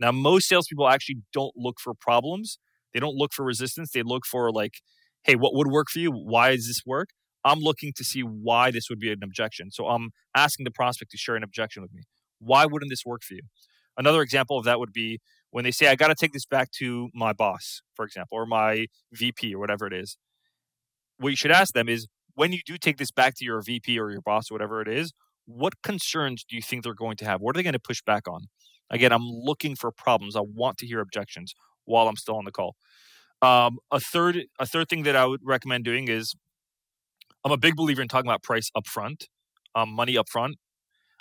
Now, 0.00 0.10
most 0.12 0.48
salespeople 0.48 0.88
actually 0.88 1.18
don't 1.32 1.52
look 1.56 1.78
for 1.80 1.94
problems. 1.94 2.58
They 2.92 3.00
don't 3.00 3.14
look 3.14 3.32
for 3.32 3.44
resistance. 3.44 3.90
They 3.92 4.02
look 4.02 4.26
for, 4.26 4.50
like, 4.50 4.74
Hey, 5.22 5.36
what 5.36 5.54
would 5.54 5.68
work 5.68 5.88
for 5.90 5.98
you? 5.98 6.10
Why 6.10 6.56
does 6.56 6.66
this 6.66 6.82
work? 6.86 7.10
I'm 7.44 7.60
looking 7.60 7.92
to 7.96 8.04
see 8.04 8.22
why 8.22 8.70
this 8.70 8.88
would 8.90 8.98
be 8.98 9.12
an 9.12 9.22
objection. 9.22 9.70
So 9.70 9.86
I'm 9.86 10.10
asking 10.34 10.64
the 10.64 10.70
prospect 10.70 11.10
to 11.12 11.18
share 11.18 11.36
an 11.36 11.42
objection 11.44 11.82
with 11.82 11.92
me. 11.92 12.02
Why 12.38 12.66
wouldn't 12.66 12.90
this 12.90 13.04
work 13.04 13.22
for 13.22 13.34
you? 13.34 13.42
Another 13.96 14.22
example 14.22 14.58
of 14.58 14.64
that 14.64 14.78
would 14.78 14.92
be 14.92 15.20
when 15.50 15.64
they 15.64 15.70
say, 15.70 15.88
I 15.88 15.96
got 15.96 16.08
to 16.08 16.14
take 16.14 16.32
this 16.32 16.46
back 16.46 16.70
to 16.72 17.08
my 17.14 17.32
boss, 17.32 17.80
for 17.94 18.04
example, 18.04 18.36
or 18.38 18.46
my 18.46 18.86
VP 19.12 19.54
or 19.54 19.58
whatever 19.58 19.86
it 19.86 19.92
is. 19.92 20.16
What 21.18 21.30
you 21.30 21.36
should 21.36 21.50
ask 21.50 21.72
them 21.72 21.88
is, 21.88 22.08
when 22.34 22.52
you 22.52 22.60
do 22.66 22.76
take 22.76 22.98
this 22.98 23.10
back 23.10 23.34
to 23.36 23.44
your 23.44 23.62
VP 23.62 23.98
or 23.98 24.10
your 24.10 24.20
boss 24.20 24.50
or 24.50 24.54
whatever 24.54 24.82
it 24.82 24.88
is, 24.88 25.14
what 25.46 25.80
concerns 25.82 26.44
do 26.46 26.56
you 26.56 26.62
think 26.62 26.84
they're 26.84 26.92
going 26.92 27.16
to 27.16 27.24
have? 27.24 27.40
What 27.40 27.56
are 27.56 27.58
they 27.58 27.62
going 27.62 27.72
to 27.72 27.78
push 27.78 28.02
back 28.02 28.28
on? 28.28 28.48
Again, 28.90 29.12
I'm 29.12 29.26
looking 29.26 29.74
for 29.74 29.90
problems. 29.90 30.36
I 30.36 30.40
want 30.40 30.76
to 30.78 30.86
hear 30.86 31.00
objections 31.00 31.54
while 31.84 32.08
I'm 32.08 32.16
still 32.16 32.36
on 32.36 32.44
the 32.44 32.52
call. 32.52 32.76
Um, 33.42 33.78
a 33.90 34.00
third 34.00 34.44
a 34.58 34.66
third 34.66 34.88
thing 34.88 35.02
that 35.04 35.16
I 35.16 35.26
would 35.26 35.40
recommend 35.44 35.84
doing 35.84 36.08
is 36.08 36.34
I'm 37.44 37.52
a 37.52 37.56
big 37.56 37.76
believer 37.76 38.02
in 38.02 38.08
talking 38.08 38.28
about 38.28 38.42
price 38.42 38.70
upfront, 38.76 39.26
um, 39.74 39.90
money 39.90 40.14
upfront. 40.14 40.54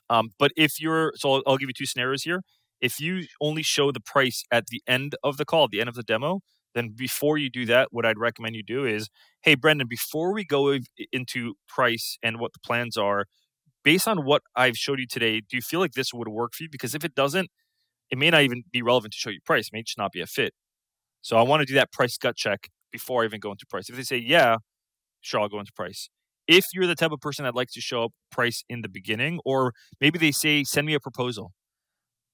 Um, 0.09 0.29
but 0.39 0.51
if 0.55 0.79
you're 0.79 1.13
so 1.15 1.33
I'll, 1.33 1.43
I'll 1.45 1.57
give 1.57 1.69
you 1.69 1.73
two 1.73 1.85
scenarios 1.85 2.23
here. 2.23 2.41
If 2.81 2.99
you 2.99 3.25
only 3.41 3.63
show 3.63 3.91
the 3.91 3.99
price 3.99 4.43
at 4.51 4.67
the 4.67 4.81
end 4.87 5.15
of 5.23 5.37
the 5.37 5.45
call, 5.45 5.67
the 5.67 5.79
end 5.79 5.89
of 5.89 5.95
the 5.95 6.03
demo, 6.03 6.41
then 6.73 6.93
before 6.95 7.37
you 7.37 7.49
do 7.49 7.65
that, 7.67 7.87
what 7.91 8.05
I'd 8.05 8.19
recommend 8.19 8.55
you 8.55 8.63
do 8.63 8.85
is, 8.85 9.09
hey, 9.41 9.55
Brendan, 9.55 9.87
before 9.87 10.33
we 10.33 10.43
go 10.43 10.77
into 11.11 11.53
price 11.67 12.17
and 12.21 12.39
what 12.39 12.53
the 12.53 12.59
plans 12.59 12.97
are, 12.97 13.25
based 13.83 14.07
on 14.07 14.25
what 14.25 14.41
I've 14.55 14.75
showed 14.75 14.99
you 14.99 15.07
today, 15.07 15.39
do 15.39 15.55
you 15.55 15.61
feel 15.61 15.79
like 15.79 15.93
this 15.93 16.13
would 16.13 16.27
work 16.27 16.53
for 16.53 16.63
you? 16.63 16.69
Because 16.69 16.93
if 16.93 17.05
it 17.05 17.15
doesn't, 17.15 17.49
it 18.11 18.17
may 18.17 18.29
not 18.29 18.41
even 18.41 18.63
be 18.71 18.81
relevant 18.81 19.13
to 19.13 19.17
show 19.19 19.29
you 19.29 19.39
price. 19.45 19.67
It 19.67 19.73
may 19.73 19.83
just 19.83 19.97
not 19.97 20.11
be 20.11 20.21
a 20.21 20.27
fit. 20.27 20.53
So 21.21 21.37
I 21.37 21.41
want 21.43 21.61
to 21.61 21.65
do 21.65 21.73
that 21.75 21.91
price 21.91 22.17
gut 22.17 22.35
check 22.35 22.69
before 22.91 23.23
I 23.23 23.25
even 23.25 23.39
go 23.39 23.51
into 23.51 23.65
price. 23.65 23.89
If 23.89 23.95
they 23.95 24.03
say, 24.03 24.17
yeah, 24.17 24.57
sure, 25.21 25.39
I'll 25.39 25.49
go 25.49 25.59
into 25.59 25.73
price. 25.73 26.09
If 26.47 26.65
you're 26.73 26.87
the 26.87 26.95
type 26.95 27.11
of 27.11 27.19
person 27.19 27.45
that 27.45 27.55
likes 27.55 27.73
to 27.73 27.81
show 27.81 28.03
up 28.03 28.11
price 28.31 28.63
in 28.69 28.81
the 28.81 28.89
beginning, 28.89 29.39
or 29.43 29.73
maybe 29.99 30.19
they 30.19 30.31
say, 30.31 30.63
send 30.63 30.85
me 30.85 30.93
a 30.93 30.99
proposal. 30.99 31.51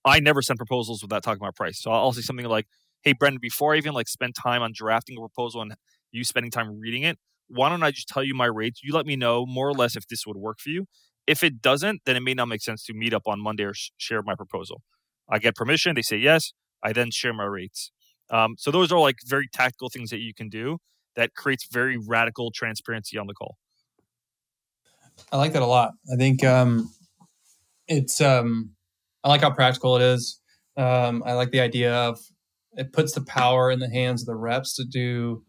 I 0.04 0.20
never 0.20 0.42
send 0.42 0.58
proposals 0.58 1.02
without 1.02 1.24
talking 1.24 1.42
about 1.42 1.56
price. 1.56 1.80
So 1.80 1.92
I'll 1.92 2.14
say 2.14 2.22
something 2.22 2.46
like, 2.46 2.68
hey 3.04 3.14
Brendan, 3.14 3.40
before 3.42 3.74
I 3.74 3.78
even 3.78 3.94
like 3.94 4.08
spend 4.08 4.36
time 4.36 4.62
on 4.62 4.72
drafting 4.74 5.18
a 5.18 5.22
proposal 5.22 5.62
and 5.62 5.76
you 6.12 6.24
spending 6.24 6.52
time 6.52 6.80
reading 6.80 7.04
it, 7.04 7.18
why 7.48 7.70
don't 7.70 7.84
I 7.84 7.92
just 7.92 8.08
tell 8.08 8.24
you 8.24 8.34
my 8.34 8.46
rates? 8.46 8.82
You 8.84 8.94
let 8.94 9.06
me 9.06 9.16
know 9.16 9.46
more 9.46 9.68
or 9.68 9.74
less 9.74 9.96
if 9.96 10.08
this 10.08 10.26
would 10.26 10.38
work 10.38 10.60
for 10.60 10.70
you. 10.70 10.86
If 11.28 11.44
it 11.44 11.62
doesn't, 11.62 12.02
then 12.06 12.16
it 12.16 12.22
may 12.22 12.34
not 12.34 12.48
make 12.48 12.62
sense 12.62 12.84
to 12.86 12.94
meet 12.94 13.14
up 13.14 13.24
on 13.28 13.40
Monday 13.40 13.64
or 13.64 13.74
sh- 13.74 13.92
share 13.98 14.22
my 14.24 14.36
proposal. 14.36 14.82
I 15.30 15.40
get 15.40 15.56
permission. 15.56 15.96
They 15.96 16.02
say 16.02 16.18
yes. 16.18 16.54
I 16.84 16.94
then 16.94 17.12
share 17.12 17.34
my 17.34 17.44
rates. 17.44 17.92
Um, 18.30 18.56
so 18.58 18.72
those 18.72 18.92
are 18.92 19.00
like 19.00 19.18
very 19.26 19.48
tactical 19.52 19.90
things 19.90 20.10
that 20.10 20.20
you 20.20 20.34
can 20.34 20.50
do 20.50 20.78
that 21.16 21.36
creates 21.36 21.68
very 21.70 21.98
radical 21.98 22.52
transparency 22.52 23.18
on 23.18 23.28
the 23.28 23.34
call. 23.34 23.58
I 25.32 25.38
like 25.38 25.54
that 25.54 25.62
a 25.62 25.68
lot. 25.68 25.92
I 26.12 26.16
think 26.16 26.44
um, 26.44 26.90
it's 27.88 28.22
um, 28.22 28.72
I 29.24 29.30
like 29.30 29.42
how 29.42 29.52
practical 29.52 29.96
it 29.96 30.02
is. 30.02 30.40
Um, 30.78 31.24
I 31.26 31.34
like 31.34 31.52
the 31.52 31.60
idea 31.60 31.94
of 31.94 32.20
it 32.74 32.94
puts 32.94 33.14
the 33.14 33.22
power 33.22 33.70
in 33.70 33.80
the 33.80 33.90
hands 33.90 34.24
of 34.24 34.28
the 34.28 34.36
reps 34.36 34.76
to 34.76 34.86
do. 34.86 35.44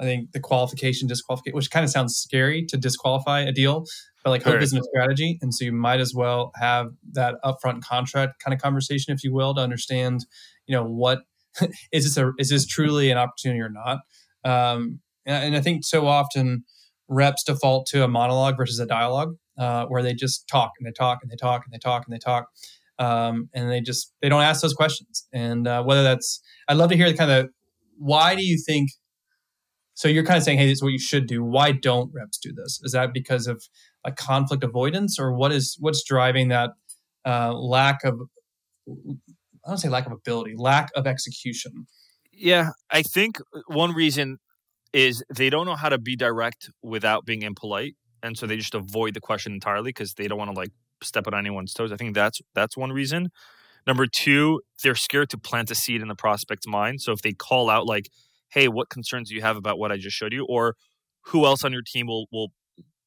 I 0.00 0.04
think 0.04 0.32
the 0.32 0.40
qualification, 0.40 1.08
disqualification, 1.08 1.56
which 1.56 1.70
kind 1.70 1.84
of 1.84 1.90
sounds 1.90 2.16
scary 2.16 2.64
to 2.66 2.76
disqualify 2.76 3.40
a 3.40 3.52
deal, 3.52 3.84
but 4.22 4.30
like 4.30 4.44
hope 4.44 4.62
isn't 4.62 4.78
a 4.78 4.84
strategy, 4.84 5.38
and 5.42 5.52
so 5.52 5.64
you 5.64 5.72
might 5.72 6.00
as 6.00 6.12
well 6.14 6.52
have 6.54 6.88
that 7.12 7.34
upfront 7.44 7.82
contract 7.82 8.42
kind 8.42 8.54
of 8.54 8.60
conversation, 8.60 9.12
if 9.12 9.24
you 9.24 9.32
will, 9.32 9.54
to 9.54 9.60
understand, 9.60 10.24
you 10.66 10.74
know, 10.74 10.84
what 10.84 11.22
is 11.92 12.04
this 12.04 12.16
a 12.16 12.32
is 12.38 12.50
this 12.50 12.66
truly 12.66 13.10
an 13.10 13.18
opportunity 13.18 13.60
or 13.60 13.70
not? 13.70 13.98
Um, 14.44 15.00
and, 15.26 15.46
and 15.46 15.56
I 15.56 15.60
think 15.60 15.84
so 15.84 16.06
often 16.06 16.64
reps 17.08 17.42
default 17.42 17.86
to 17.86 18.04
a 18.04 18.08
monologue 18.08 18.56
versus 18.56 18.78
a 18.78 18.86
dialogue, 18.86 19.34
uh, 19.58 19.86
where 19.86 20.02
they 20.02 20.14
just 20.14 20.46
talk 20.48 20.72
and 20.78 20.86
they 20.86 20.92
talk 20.92 21.18
and 21.22 21.30
they 21.30 21.36
talk 21.36 21.64
and 21.64 21.74
they 21.74 21.78
talk 21.78 22.04
and 22.06 22.14
they 22.14 22.18
talk, 22.18 22.46
um, 22.98 23.48
and 23.54 23.70
they 23.70 23.80
just 23.80 24.12
they 24.22 24.28
don't 24.28 24.42
ask 24.42 24.62
those 24.62 24.74
questions. 24.74 25.26
And 25.32 25.66
uh, 25.66 25.82
whether 25.82 26.02
that's, 26.02 26.40
I'd 26.68 26.76
love 26.76 26.90
to 26.90 26.96
hear 26.96 27.10
the 27.10 27.16
kind 27.16 27.30
of 27.30 27.48
why 27.96 28.34
do 28.34 28.44
you 28.44 28.58
think? 28.64 28.90
So 29.94 30.06
you're 30.08 30.24
kind 30.24 30.36
of 30.36 30.44
saying, 30.44 30.58
hey, 30.58 30.66
this 30.66 30.78
is 30.78 30.82
what 30.82 30.92
you 30.92 30.98
should 30.98 31.26
do. 31.26 31.42
Why 31.42 31.72
don't 31.72 32.12
reps 32.14 32.38
do 32.38 32.52
this? 32.52 32.80
Is 32.84 32.92
that 32.92 33.12
because 33.12 33.48
of 33.48 33.64
like 34.04 34.16
conflict 34.16 34.62
avoidance, 34.62 35.18
or 35.18 35.32
what 35.32 35.50
is 35.50 35.76
what's 35.80 36.04
driving 36.04 36.48
that 36.48 36.70
uh, 37.24 37.52
lack 37.52 38.04
of? 38.04 38.20
I 38.88 39.70
don't 39.70 39.78
say 39.78 39.88
lack 39.88 40.06
of 40.06 40.12
ability, 40.12 40.54
lack 40.56 40.90
of 40.94 41.06
execution. 41.06 41.86
Yeah, 42.32 42.70
I 42.90 43.02
think 43.02 43.40
one 43.66 43.92
reason 43.92 44.38
is 44.92 45.24
they 45.34 45.50
don't 45.50 45.66
know 45.66 45.74
how 45.74 45.88
to 45.88 45.98
be 45.98 46.14
direct 46.14 46.70
without 46.82 47.26
being 47.26 47.42
impolite, 47.42 47.96
and 48.22 48.38
so 48.38 48.46
they 48.46 48.56
just 48.56 48.76
avoid 48.76 49.14
the 49.14 49.20
question 49.20 49.52
entirely 49.52 49.88
because 49.88 50.14
they 50.14 50.28
don't 50.28 50.38
want 50.38 50.52
to 50.52 50.56
like 50.56 50.70
step 51.02 51.26
on 51.26 51.34
anyone's 51.34 51.72
toes. 51.74 51.92
I 51.92 51.96
think 51.96 52.14
that's 52.14 52.40
that's 52.54 52.76
one 52.76 52.92
reason. 52.92 53.30
Number 53.86 54.06
two, 54.06 54.60
they're 54.82 54.94
scared 54.94 55.30
to 55.30 55.38
plant 55.38 55.70
a 55.70 55.74
seed 55.74 56.02
in 56.02 56.08
the 56.08 56.14
prospect's 56.14 56.66
mind. 56.66 57.00
So 57.00 57.12
if 57.12 57.22
they 57.22 57.32
call 57.32 57.70
out 57.70 57.86
like, 57.86 58.10
"Hey, 58.50 58.68
what 58.68 58.90
concerns 58.90 59.28
do 59.30 59.34
you 59.34 59.42
have 59.42 59.56
about 59.56 59.78
what 59.78 59.92
I 59.92 59.96
just 59.96 60.16
showed 60.16 60.32
you?" 60.32 60.44
or 60.48 60.76
"Who 61.26 61.46
else 61.46 61.64
on 61.64 61.72
your 61.72 61.82
team 61.82 62.06
will 62.06 62.26
will 62.32 62.52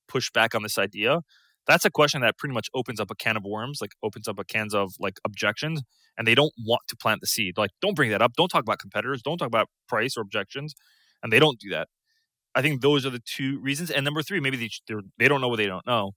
push 0.08 0.32
back 0.32 0.56
on 0.56 0.64
this 0.64 0.78
idea?" 0.78 1.22
That's 1.68 1.86
a 1.86 1.92
question 1.92 2.22
that 2.22 2.38
pretty 2.38 2.54
much 2.54 2.70
opens 2.74 3.00
up 3.00 3.12
a 3.12 3.16
can 3.16 3.38
of 3.38 3.44
worms, 3.46 3.80
like 3.82 3.92
opens 4.04 4.28
up 4.28 4.40
a 4.40 4.44
cans 4.44 4.74
of 4.74 4.94
like 5.00 5.20
objections, 5.26 5.84
and 6.18 6.28
they 6.28 6.36
don't 6.36 6.54
want 6.60 6.82
to 6.90 6.96
plant 6.98 7.22
the 7.22 7.28
seed. 7.28 7.58
Like, 7.58 7.72
don't 7.82 7.96
bring 7.96 8.10
that 8.12 8.22
up. 8.22 8.34
Don't 8.34 8.50
talk 8.50 8.62
about 8.64 8.80
competitors. 8.80 9.22
Don't 9.22 9.38
talk 9.38 9.48
about 9.48 9.68
price 9.88 10.18
or 10.18 10.22
objections, 10.22 10.74
and 11.24 11.32
they 11.32 11.40
don't 11.40 11.60
do 11.60 11.70
that. 11.70 11.88
I 12.56 12.62
think 12.62 12.82
those 12.82 13.06
are 13.06 13.10
the 13.12 13.22
two 13.26 13.60
reasons. 13.62 13.92
And 13.92 14.04
number 14.06 14.22
three, 14.24 14.40
maybe 14.40 14.58
they 14.58 14.70
they 15.20 15.28
don't 15.28 15.42
know 15.42 15.48
what 15.50 15.58
they 15.58 15.68
don't 15.68 15.86
know 15.86 16.14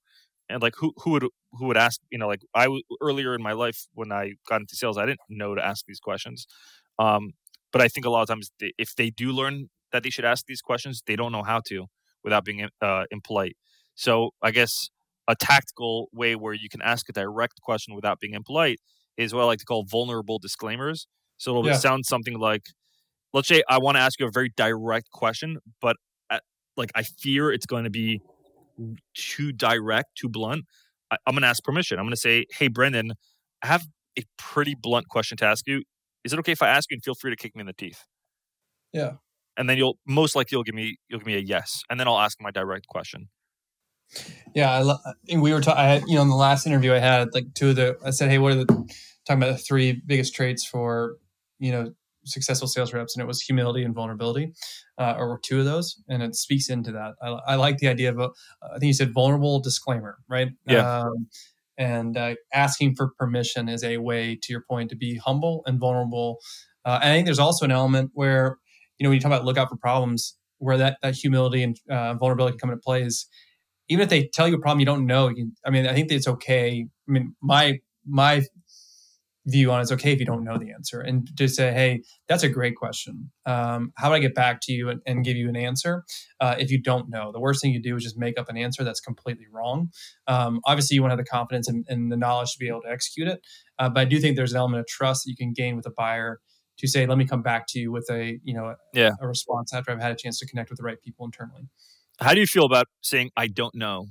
and 0.49 0.61
like 0.61 0.73
who 0.77 0.93
who 0.97 1.11
would 1.11 1.25
who 1.53 1.67
would 1.67 1.77
ask 1.77 1.99
you 2.11 2.17
know 2.17 2.27
like 2.27 2.41
I 2.53 2.67
earlier 3.01 3.35
in 3.35 3.41
my 3.41 3.53
life 3.53 3.87
when 3.93 4.11
I 4.11 4.33
got 4.47 4.61
into 4.61 4.75
sales 4.75 4.97
I 4.97 5.05
didn't 5.05 5.19
know 5.29 5.55
to 5.55 5.65
ask 5.65 5.85
these 5.85 5.99
questions, 5.99 6.45
um, 6.99 7.31
but 7.71 7.81
I 7.81 7.87
think 7.87 8.05
a 8.05 8.09
lot 8.09 8.21
of 8.21 8.27
times 8.27 8.51
they, 8.59 8.71
if 8.77 8.95
they 8.95 9.09
do 9.09 9.31
learn 9.31 9.69
that 9.91 10.03
they 10.03 10.09
should 10.09 10.25
ask 10.25 10.45
these 10.45 10.61
questions 10.61 11.01
they 11.05 11.15
don't 11.15 11.31
know 11.31 11.43
how 11.43 11.61
to 11.67 11.85
without 12.23 12.43
being 12.43 12.67
uh, 12.81 13.03
impolite. 13.11 13.55
So 13.95 14.31
I 14.41 14.51
guess 14.51 14.89
a 15.27 15.35
tactical 15.35 16.09
way 16.13 16.35
where 16.35 16.53
you 16.53 16.69
can 16.69 16.81
ask 16.81 17.07
a 17.09 17.13
direct 17.13 17.61
question 17.61 17.95
without 17.95 18.19
being 18.19 18.33
impolite 18.33 18.79
is 19.17 19.33
what 19.33 19.41
I 19.41 19.45
like 19.45 19.59
to 19.59 19.65
call 19.65 19.85
vulnerable 19.85 20.39
disclaimers. 20.39 21.07
So 21.37 21.51
it'll 21.51 21.67
yeah. 21.67 21.77
sound 21.77 22.05
something 22.05 22.37
like, 22.37 22.63
let's 23.33 23.47
say 23.47 23.63
I 23.69 23.77
want 23.77 23.95
to 23.95 24.01
ask 24.01 24.19
you 24.19 24.27
a 24.27 24.31
very 24.31 24.51
direct 24.55 25.11
question, 25.11 25.59
but 25.81 25.95
at, 26.29 26.37
uh, 26.37 26.39
like 26.77 26.91
I 26.95 27.03
fear 27.03 27.51
it's 27.51 27.65
going 27.65 27.85
to 27.85 27.89
be 27.89 28.21
too 29.13 29.51
direct, 29.51 30.15
too 30.15 30.29
blunt, 30.29 30.65
I, 31.11 31.17
am 31.27 31.33
going 31.33 31.41
to 31.41 31.47
ask 31.47 31.63
permission. 31.63 31.99
I'm 31.99 32.05
going 32.05 32.11
to 32.11 32.17
say, 32.17 32.45
hey, 32.51 32.67
Brendan, 32.67 33.13
I 33.63 33.67
have 33.67 33.85
a 34.17 34.23
pretty 34.37 34.75
blunt 34.75 35.07
question 35.09 35.37
to 35.37 35.45
ask 35.45 35.67
you. 35.67 35.83
Is 36.23 36.33
it 36.33 36.39
okay 36.39 36.51
if 36.51 36.61
I 36.61 36.69
ask 36.69 36.89
you 36.89 36.95
and 36.95 37.03
feel 37.03 37.15
free 37.15 37.31
to 37.31 37.37
kick 37.37 37.55
me 37.55 37.61
in 37.61 37.67
the 37.67 37.73
teeth? 37.73 38.03
Yeah. 38.91 39.13
And 39.57 39.69
then 39.69 39.77
you'll 39.77 39.97
most 40.07 40.35
likely 40.35 40.55
you'll 40.55 40.63
give 40.63 40.75
me 40.75 40.97
you'll 41.07 41.19
give 41.19 41.27
me 41.27 41.35
a 41.35 41.39
yes, 41.39 41.83
and 41.89 41.97
then 41.97 42.09
I'll 42.09 42.19
ask 42.19 42.41
my 42.41 42.51
direct 42.51 42.87
question. 42.87 43.29
Yeah, 44.53 44.69
I 44.69 44.81
lo- 44.81 44.97
we 45.33 45.53
were 45.53 45.61
talking. 45.61 45.79
I 45.79 45.87
had 45.87 46.03
you 46.07 46.15
know 46.15 46.23
in 46.23 46.29
the 46.29 46.35
last 46.35 46.67
interview 46.67 46.93
I 46.93 46.99
had 46.99 47.33
like 47.33 47.53
two 47.53 47.69
of 47.69 47.77
the. 47.77 47.97
I 48.03 48.09
said, 48.09 48.29
hey, 48.29 48.37
what 48.37 48.51
are 48.51 48.55
the 48.55 48.65
talking 48.65 49.41
about 49.41 49.53
the 49.53 49.57
three 49.57 49.93
biggest 50.05 50.35
traits 50.35 50.65
for 50.65 51.17
you 51.57 51.71
know 51.71 51.93
successful 52.25 52.67
sales 52.67 52.93
reps, 52.93 53.15
and 53.15 53.21
it 53.21 53.27
was 53.27 53.41
humility 53.41 53.83
and 53.83 53.95
vulnerability, 53.95 54.51
uh, 54.97 55.15
or 55.17 55.39
two 55.43 55.59
of 55.59 55.65
those, 55.65 56.01
and 56.09 56.23
it 56.23 56.35
speaks 56.35 56.69
into 56.69 56.91
that. 56.91 57.13
I, 57.21 57.53
I 57.53 57.55
like 57.55 57.77
the 57.77 57.87
idea 57.87 58.09
of 58.09 58.19
a, 58.19 58.29
I 58.63 58.79
think 58.79 58.87
you 58.87 58.93
said 58.93 59.13
vulnerable 59.13 59.59
disclaimer, 59.59 60.17
right? 60.27 60.49
Yeah. 60.67 61.01
Um, 61.01 61.27
and 61.77 62.17
uh, 62.17 62.35
asking 62.53 62.95
for 62.95 63.11
permission 63.19 63.67
is 63.69 63.83
a 63.83 63.97
way, 63.97 64.37
to 64.41 64.53
your 64.53 64.63
point, 64.69 64.89
to 64.91 64.95
be 64.95 65.17
humble 65.17 65.61
and 65.65 65.79
vulnerable. 65.79 66.39
Uh, 66.85 66.99
and 67.01 67.11
I 67.11 67.15
think 67.15 67.25
there's 67.25 67.39
also 67.39 67.65
an 67.65 67.71
element 67.71 68.11
where, 68.13 68.57
you 68.97 69.03
know, 69.03 69.09
when 69.09 69.15
you 69.15 69.21
talk 69.21 69.31
about 69.31 69.43
look 69.43 69.57
out 69.57 69.69
for 69.69 69.75
problems, 69.75 70.37
where 70.59 70.77
that, 70.77 70.97
that 71.01 71.15
humility 71.15 71.63
and 71.63 71.77
uh, 71.89 72.13
vulnerability 72.13 72.53
can 72.53 72.59
come 72.59 72.69
into 72.69 72.81
play 72.81 73.03
is 73.03 73.27
even 73.89 74.03
if 74.03 74.09
they 74.09 74.27
tell 74.33 74.47
you 74.47 74.55
a 74.55 74.59
problem 74.59 74.79
you 74.79 74.85
don't 74.85 75.05
know. 75.05 75.27
You, 75.27 75.51
I 75.65 75.69
mean, 75.69 75.85
I 75.85 75.93
think 75.93 76.11
it's 76.11 76.27
okay. 76.27 76.87
I 77.07 77.11
mean, 77.11 77.35
my 77.41 77.79
my 78.07 78.43
view 79.47 79.71
on 79.71 79.79
it's 79.79 79.91
okay 79.91 80.11
if 80.11 80.19
you 80.19 80.25
don't 80.25 80.43
know 80.43 80.57
the 80.57 80.71
answer 80.71 80.99
and 80.99 81.35
to 81.37 81.47
say 81.47 81.71
hey 81.71 82.01
that's 82.27 82.43
a 82.43 82.49
great 82.49 82.75
question. 82.75 83.31
Um, 83.45 83.93
how 83.97 84.09
do 84.09 84.15
i 84.15 84.19
get 84.19 84.33
back 84.33 84.59
to 84.63 84.71
you 84.71 84.89
and, 84.89 85.01
and 85.05 85.23
give 85.23 85.37
you 85.37 85.49
an 85.49 85.55
answer? 85.55 86.03
Uh, 86.39 86.55
if 86.57 86.71
you 86.71 86.81
don't 86.81 87.09
know 87.09 87.31
the 87.31 87.39
worst 87.39 87.61
thing 87.61 87.71
you 87.71 87.81
do 87.81 87.95
is 87.95 88.03
just 88.03 88.17
make 88.17 88.39
up 88.39 88.49
an 88.49 88.57
answer 88.57 88.83
that's 88.83 88.99
completely 88.99 89.45
wrong. 89.51 89.89
Um, 90.27 90.61
obviously 90.65 90.95
you 90.95 91.01
want 91.01 91.11
to 91.11 91.17
have 91.17 91.25
the 91.25 91.29
confidence 91.29 91.67
and, 91.67 91.85
and, 91.87 92.11
the 92.11 92.17
knowledge 92.17 92.51
to 92.51 92.59
be 92.59 92.67
able 92.67 92.81
to 92.81 92.89
execute 92.89 93.27
it 93.27 93.41
uh, 93.79 93.89
but 93.89 94.01
i 94.01 94.05
do 94.05 94.19
think 94.19 94.35
there's 94.35 94.51
an 94.51 94.57
element 94.57 94.79
of 94.79 94.87
trust 94.87 95.23
that 95.23 95.29
you 95.31 95.35
can 95.35 95.53
gain 95.53 95.75
with 95.75 95.85
a 95.87 95.91
buyer 95.91 96.39
to 96.77 96.87
say 96.87 97.07
let 97.07 97.17
me 97.17 97.25
come 97.25 97.41
back 97.41 97.65
to 97.67 97.79
you 97.79 97.91
with 97.91 98.07
a 98.11 98.39
you 98.43 98.53
know 98.53 98.75
yeah. 98.93 99.11
a 99.19 99.27
response 99.27 99.73
after 99.73 99.91
i've 99.91 99.99
had 99.99 100.11
a 100.11 100.15
chance 100.15 100.39
to 100.39 100.45
connect 100.45 100.69
with 100.69 100.77
the 100.77 100.83
right 100.83 101.01
people 101.01 101.25
internally. 101.25 101.67
How 102.19 102.33
do 102.33 102.39
you 102.39 102.47
feel 102.47 102.65
about 102.65 102.87
saying 103.01 103.31
i 103.35 103.47
don't 103.47 103.75
know 103.75 104.07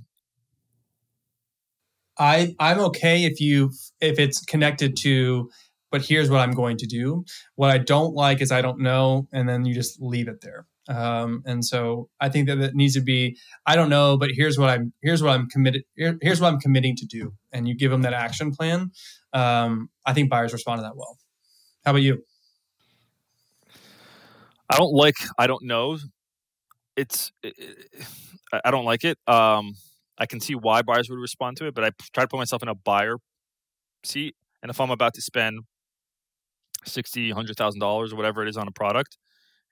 I 2.18 2.54
I'm 2.58 2.78
okay 2.80 3.24
if 3.24 3.40
you 3.40 3.72
if 4.00 4.18
it's 4.18 4.44
connected 4.44 4.96
to 4.98 5.50
but 5.94 6.04
here's 6.04 6.28
what 6.28 6.40
I'm 6.40 6.50
going 6.50 6.76
to 6.78 6.86
do. 6.86 7.24
What 7.54 7.70
I 7.70 7.78
don't 7.78 8.14
like 8.14 8.40
is 8.40 8.50
I 8.50 8.62
don't 8.62 8.80
know, 8.80 9.28
and 9.32 9.48
then 9.48 9.64
you 9.64 9.74
just 9.74 10.02
leave 10.02 10.26
it 10.26 10.40
there. 10.40 10.66
Um, 10.88 11.44
and 11.46 11.64
so 11.64 12.08
I 12.20 12.28
think 12.28 12.48
that 12.48 12.58
it 12.58 12.74
needs 12.74 12.94
to 12.94 13.00
be 13.00 13.38
I 13.64 13.76
don't 13.76 13.90
know, 13.90 14.18
but 14.18 14.30
here's 14.34 14.58
what 14.58 14.70
I'm 14.70 14.92
here's 15.02 15.22
what 15.22 15.30
I'm 15.30 15.48
committed 15.48 15.84
here, 15.94 16.18
here's 16.20 16.40
what 16.40 16.52
I'm 16.52 16.58
committing 16.58 16.96
to 16.96 17.06
do, 17.06 17.32
and 17.52 17.68
you 17.68 17.76
give 17.76 17.92
them 17.92 18.02
that 18.02 18.12
action 18.12 18.50
plan. 18.50 18.90
Um, 19.32 19.88
I 20.04 20.12
think 20.14 20.30
buyers 20.30 20.52
respond 20.52 20.80
to 20.80 20.82
that 20.82 20.96
well. 20.96 21.16
How 21.84 21.92
about 21.92 22.02
you? 22.02 22.24
I 24.68 24.76
don't 24.76 24.92
like 24.92 25.14
I 25.38 25.46
don't 25.46 25.62
know. 25.62 25.98
It's 26.96 27.30
it, 27.44 27.54
I 28.64 28.72
don't 28.72 28.84
like 28.84 29.04
it. 29.04 29.16
Um, 29.28 29.76
I 30.18 30.26
can 30.26 30.40
see 30.40 30.54
why 30.54 30.82
buyers 30.82 31.10
would 31.10 31.18
respond 31.18 31.56
to 31.58 31.66
it, 31.66 31.74
but 31.74 31.84
I 31.84 31.90
try 32.12 32.24
to 32.24 32.28
put 32.28 32.38
myself 32.38 32.62
in 32.62 32.68
a 32.68 32.74
buyer 32.74 33.16
seat. 34.04 34.36
And 34.62 34.70
if 34.70 34.80
I'm 34.80 34.90
about 34.90 35.14
to 35.14 35.22
spend 35.22 35.60
sixty, 36.84 37.30
hundred 37.30 37.56
thousand 37.56 37.80
dollars 37.80 38.12
or 38.12 38.16
whatever 38.16 38.42
it 38.42 38.48
is 38.48 38.56
on 38.56 38.68
a 38.68 38.72
product, 38.72 39.18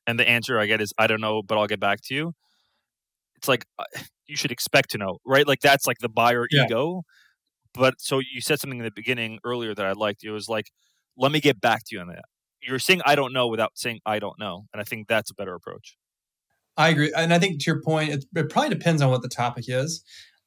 and 0.06 0.18
the 0.18 0.28
answer 0.28 0.58
I 0.58 0.66
get 0.66 0.80
is 0.80 0.92
I 0.98 1.06
don't 1.06 1.20
know, 1.20 1.42
but 1.42 1.58
I'll 1.58 1.66
get 1.66 1.80
back 1.80 2.00
to 2.04 2.14
you. 2.14 2.32
It's 3.36 3.48
like 3.48 3.64
uh, 3.78 3.84
you 4.26 4.36
should 4.36 4.52
expect 4.52 4.90
to 4.90 4.98
know, 4.98 5.18
right? 5.24 5.46
Like 5.46 5.60
that's 5.60 5.86
like 5.86 5.98
the 5.98 6.08
buyer 6.08 6.46
yeah. 6.50 6.64
ego. 6.64 7.02
But 7.74 7.94
so 7.98 8.18
you 8.18 8.40
said 8.40 8.60
something 8.60 8.78
in 8.78 8.84
the 8.84 8.90
beginning 8.90 9.38
earlier 9.44 9.74
that 9.74 9.86
I 9.86 9.92
liked. 9.92 10.24
It 10.24 10.30
was 10.30 10.46
like, 10.48 10.66
let 11.16 11.32
me 11.32 11.40
get 11.40 11.60
back 11.60 11.84
to 11.86 11.94
you 11.94 12.00
on 12.00 12.08
that. 12.08 12.24
You're 12.60 12.78
saying 12.78 13.00
I 13.06 13.14
don't 13.14 13.32
know 13.32 13.48
without 13.48 13.72
saying 13.74 14.00
I 14.04 14.18
don't 14.18 14.38
know, 14.38 14.66
and 14.72 14.80
I 14.80 14.84
think 14.84 15.08
that's 15.08 15.30
a 15.30 15.34
better 15.34 15.54
approach. 15.54 15.96
I 16.76 16.88
agree, 16.88 17.12
and 17.14 17.34
I 17.34 17.38
think 17.38 17.60
to 17.60 17.64
your 17.66 17.82
point, 17.82 18.10
it, 18.10 18.24
it 18.34 18.48
probably 18.48 18.70
depends 18.70 19.02
on 19.02 19.10
what 19.10 19.20
the 19.22 19.28
topic 19.28 19.64
is 19.68 20.02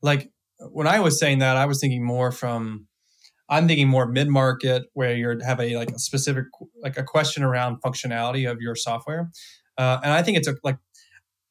like 0.05 0.29
when 0.71 0.87
I 0.87 0.99
was 0.99 1.19
saying 1.19 1.39
that, 1.39 1.57
I 1.57 1.65
was 1.65 1.81
thinking 1.81 2.05
more 2.05 2.31
from 2.31 2.87
I'm 3.49 3.67
thinking 3.67 3.87
more 3.87 4.07
mid 4.07 4.29
market 4.29 4.83
where 4.93 5.15
you'd 5.15 5.41
have 5.41 5.59
a 5.59 5.75
like 5.75 5.91
a 5.91 5.99
specific 5.99 6.45
like 6.81 6.97
a 6.97 7.03
question 7.03 7.43
around 7.43 7.81
functionality 7.81 8.49
of 8.49 8.61
your 8.61 8.75
software, 8.75 9.31
uh, 9.77 9.99
and 10.03 10.13
I 10.13 10.21
think 10.21 10.37
it's 10.37 10.47
a 10.47 10.55
like 10.63 10.77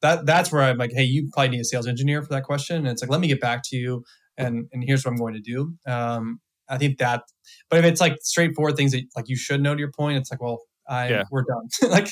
that 0.01 0.25
that's 0.25 0.51
where 0.51 0.63
I'm 0.63 0.77
like, 0.77 0.91
hey, 0.93 1.03
you 1.03 1.29
probably 1.33 1.49
need 1.49 1.61
a 1.61 1.65
sales 1.65 1.87
engineer 1.87 2.23
for 2.23 2.29
that 2.29 2.43
question, 2.43 2.77
and 2.77 2.87
it's 2.87 3.01
like 3.01 3.11
let 3.11 3.19
me 3.19 3.27
get 3.27 3.41
back 3.41 3.61
to 3.65 3.75
you, 3.75 4.03
and 4.37 4.67
and 4.71 4.83
here's 4.85 5.05
what 5.05 5.11
I'm 5.11 5.17
going 5.17 5.33
to 5.33 5.41
do. 5.41 5.75
Um, 5.85 6.39
I 6.67 6.77
think 6.77 6.97
that, 6.97 7.23
but 7.69 7.79
if 7.79 7.85
it's 7.85 8.01
like 8.01 8.17
straightforward 8.21 8.75
things 8.77 8.93
that 8.93 9.03
like 9.15 9.27
you 9.27 9.35
should 9.35 9.61
know 9.61 9.75
to 9.75 9.79
your 9.79 9.91
point, 9.91 10.17
it's 10.17 10.31
like 10.31 10.41
well, 10.41 10.61
I 10.87 11.09
yeah. 11.09 11.23
we're 11.31 11.43
done. 11.43 11.67
like, 11.91 12.09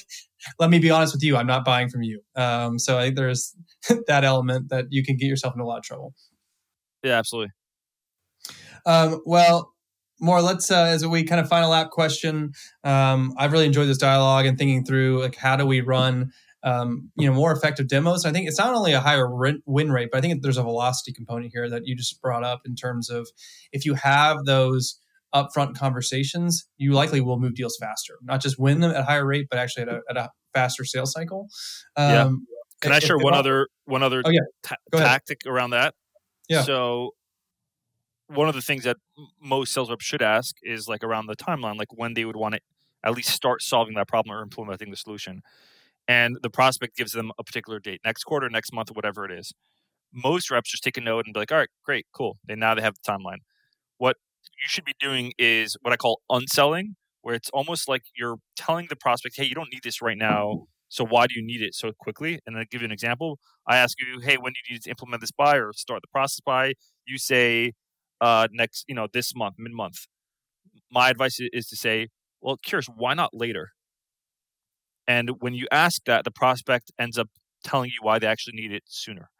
let 0.59 0.69
me 0.69 0.79
be 0.79 0.91
honest 0.91 1.13
with 1.13 1.23
you, 1.23 1.35
I'm 1.37 1.47
not 1.47 1.65
buying 1.65 1.89
from 1.89 2.03
you. 2.03 2.21
Um, 2.35 2.79
so 2.79 2.97
I 2.97 3.05
think 3.05 3.15
there's 3.15 3.55
that 4.07 4.23
element 4.23 4.69
that 4.69 4.85
you 4.89 5.03
can 5.03 5.17
get 5.17 5.27
yourself 5.27 5.53
in 5.55 5.61
a 5.61 5.65
lot 5.65 5.77
of 5.77 5.83
trouble. 5.83 6.13
Yeah, 7.03 7.17
absolutely. 7.19 7.51
Um, 8.85 9.21
well, 9.25 9.73
Mor 10.23 10.41
let's 10.41 10.71
uh, 10.71 10.85
as 10.85 11.05
we 11.05 11.23
kind 11.23 11.41
of 11.41 11.49
final 11.49 11.73
app 11.73 11.89
question 11.91 12.53
um, 12.83 13.33
i've 13.37 13.51
really 13.51 13.65
enjoyed 13.65 13.87
this 13.87 13.97
dialogue 13.97 14.45
and 14.45 14.57
thinking 14.57 14.85
through 14.85 15.21
like 15.21 15.35
how 15.35 15.55
do 15.55 15.65
we 15.65 15.81
run 15.81 16.31
um, 16.63 17.11
you 17.17 17.27
know 17.27 17.33
more 17.33 17.51
effective 17.51 17.87
demos 17.87 18.25
i 18.25 18.31
think 18.31 18.47
it's 18.47 18.57
not 18.57 18.73
only 18.73 18.93
a 18.93 19.01
higher 19.01 19.27
win 19.65 19.91
rate 19.91 20.09
but 20.11 20.17
i 20.17 20.21
think 20.21 20.41
there's 20.41 20.57
a 20.57 20.63
velocity 20.63 21.11
component 21.11 21.51
here 21.53 21.69
that 21.69 21.85
you 21.85 21.95
just 21.95 22.21
brought 22.21 22.43
up 22.43 22.61
in 22.65 22.75
terms 22.75 23.09
of 23.09 23.27
if 23.73 23.85
you 23.85 23.95
have 23.95 24.37
those 24.45 24.99
upfront 25.35 25.75
conversations 25.75 26.65
you 26.77 26.93
likely 26.93 27.19
will 27.19 27.39
move 27.39 27.55
deals 27.55 27.75
faster 27.79 28.17
not 28.21 28.41
just 28.41 28.57
win 28.57 28.79
them 28.79 28.91
at 28.91 28.97
a 28.97 29.03
higher 29.03 29.25
rate 29.25 29.47
but 29.49 29.59
actually 29.59 29.83
at 29.83 29.89
a, 29.89 29.99
at 30.09 30.15
a 30.15 30.29
faster 30.53 30.85
sales 30.85 31.11
cycle 31.11 31.47
um, 31.97 32.07
yeah. 32.09 32.29
can 32.79 32.91
i 32.93 32.99
share 32.99 33.17
one 33.17 33.33
other 33.33 33.67
one 33.85 34.03
other 34.03 34.21
oh, 34.23 34.29
yeah. 34.29 34.39
ta- 34.61 34.75
tactic 34.93 35.41
around 35.45 35.71
that 35.71 35.95
yeah 36.49 36.61
so 36.63 37.11
one 38.27 38.47
of 38.47 38.55
the 38.55 38.61
things 38.61 38.83
that 38.83 38.97
most 39.41 39.73
sales 39.73 39.89
reps 39.89 40.05
should 40.05 40.21
ask 40.21 40.55
is 40.63 40.87
like 40.87 41.03
around 41.03 41.27
the 41.27 41.35
timeline, 41.35 41.77
like 41.77 41.93
when 41.93 42.13
they 42.13 42.25
would 42.25 42.35
want 42.35 42.55
to 42.55 42.61
at 43.03 43.13
least 43.13 43.29
start 43.29 43.61
solving 43.61 43.95
that 43.95 44.07
problem 44.07 44.35
or 44.35 44.41
implementing 44.41 44.89
the 44.89 44.97
solution. 44.97 45.41
And 46.07 46.37
the 46.41 46.49
prospect 46.49 46.97
gives 46.97 47.13
them 47.13 47.31
a 47.39 47.43
particular 47.43 47.79
date, 47.79 48.01
next 48.05 48.23
quarter, 48.23 48.49
next 48.49 48.73
month, 48.73 48.89
whatever 48.89 49.25
it 49.25 49.31
is. 49.31 49.53
Most 50.11 50.51
reps 50.51 50.71
just 50.71 50.83
take 50.83 50.97
a 50.97 51.01
note 51.01 51.25
and 51.25 51.33
be 51.33 51.39
like, 51.39 51.51
all 51.51 51.57
right, 51.57 51.69
great, 51.83 52.07
cool. 52.13 52.37
They 52.47 52.55
now 52.55 52.75
they 52.75 52.81
have 52.81 52.95
the 52.95 53.11
timeline. 53.11 53.39
What 53.97 54.17
you 54.43 54.67
should 54.67 54.85
be 54.85 54.95
doing 54.99 55.33
is 55.37 55.77
what 55.81 55.93
I 55.93 55.97
call 55.97 56.21
unselling, 56.29 56.95
where 57.21 57.35
it's 57.35 57.49
almost 57.51 57.87
like 57.87 58.03
you're 58.15 58.37
telling 58.55 58.87
the 58.89 58.95
prospect, 58.95 59.35
hey, 59.37 59.45
you 59.45 59.55
don't 59.55 59.71
need 59.71 59.83
this 59.83 60.01
right 60.01 60.17
now. 60.17 60.61
So 60.93 61.03
why 61.03 61.25
do 61.25 61.33
you 61.33 61.41
need 61.41 61.63
it 61.63 61.73
so 61.73 61.91
quickly? 61.91 62.39
And 62.45 62.55
I 62.55 62.65
give 62.69 62.81
you 62.81 62.85
an 62.85 62.91
example. 62.91 63.39
I 63.67 63.77
ask 63.77 63.99
you, 63.99 64.19
hey, 64.19 64.37
when 64.37 64.53
do 64.53 64.59
you 64.67 64.75
need 64.75 64.83
to 64.83 64.91
implement 64.91 65.21
this 65.21 65.31
by 65.31 65.57
or 65.57 65.73
start 65.73 66.03
the 66.03 66.07
process 66.09 66.39
by? 66.45 66.73
You 67.07 67.17
say, 67.17 67.73
uh, 68.21 68.47
next, 68.51 68.85
you 68.87 68.93
know, 68.93 69.07
this 69.11 69.35
month, 69.35 69.55
mid 69.57 69.73
month. 69.73 70.05
My 70.91 71.09
advice 71.09 71.39
is 71.39 71.67
to 71.69 71.75
say, 71.75 72.09
well, 72.41 72.57
curious, 72.57 72.85
why 72.95 73.15
not 73.15 73.31
later? 73.33 73.71
And 75.07 75.31
when 75.39 75.55
you 75.55 75.65
ask 75.71 76.03
that, 76.05 76.25
the 76.25 76.31
prospect 76.31 76.91
ends 76.99 77.17
up 77.17 77.29
telling 77.63 77.89
you 77.89 77.97
why 78.03 78.19
they 78.19 78.27
actually 78.27 78.53
need 78.53 78.71
it 78.71 78.83
sooner. 78.85 79.31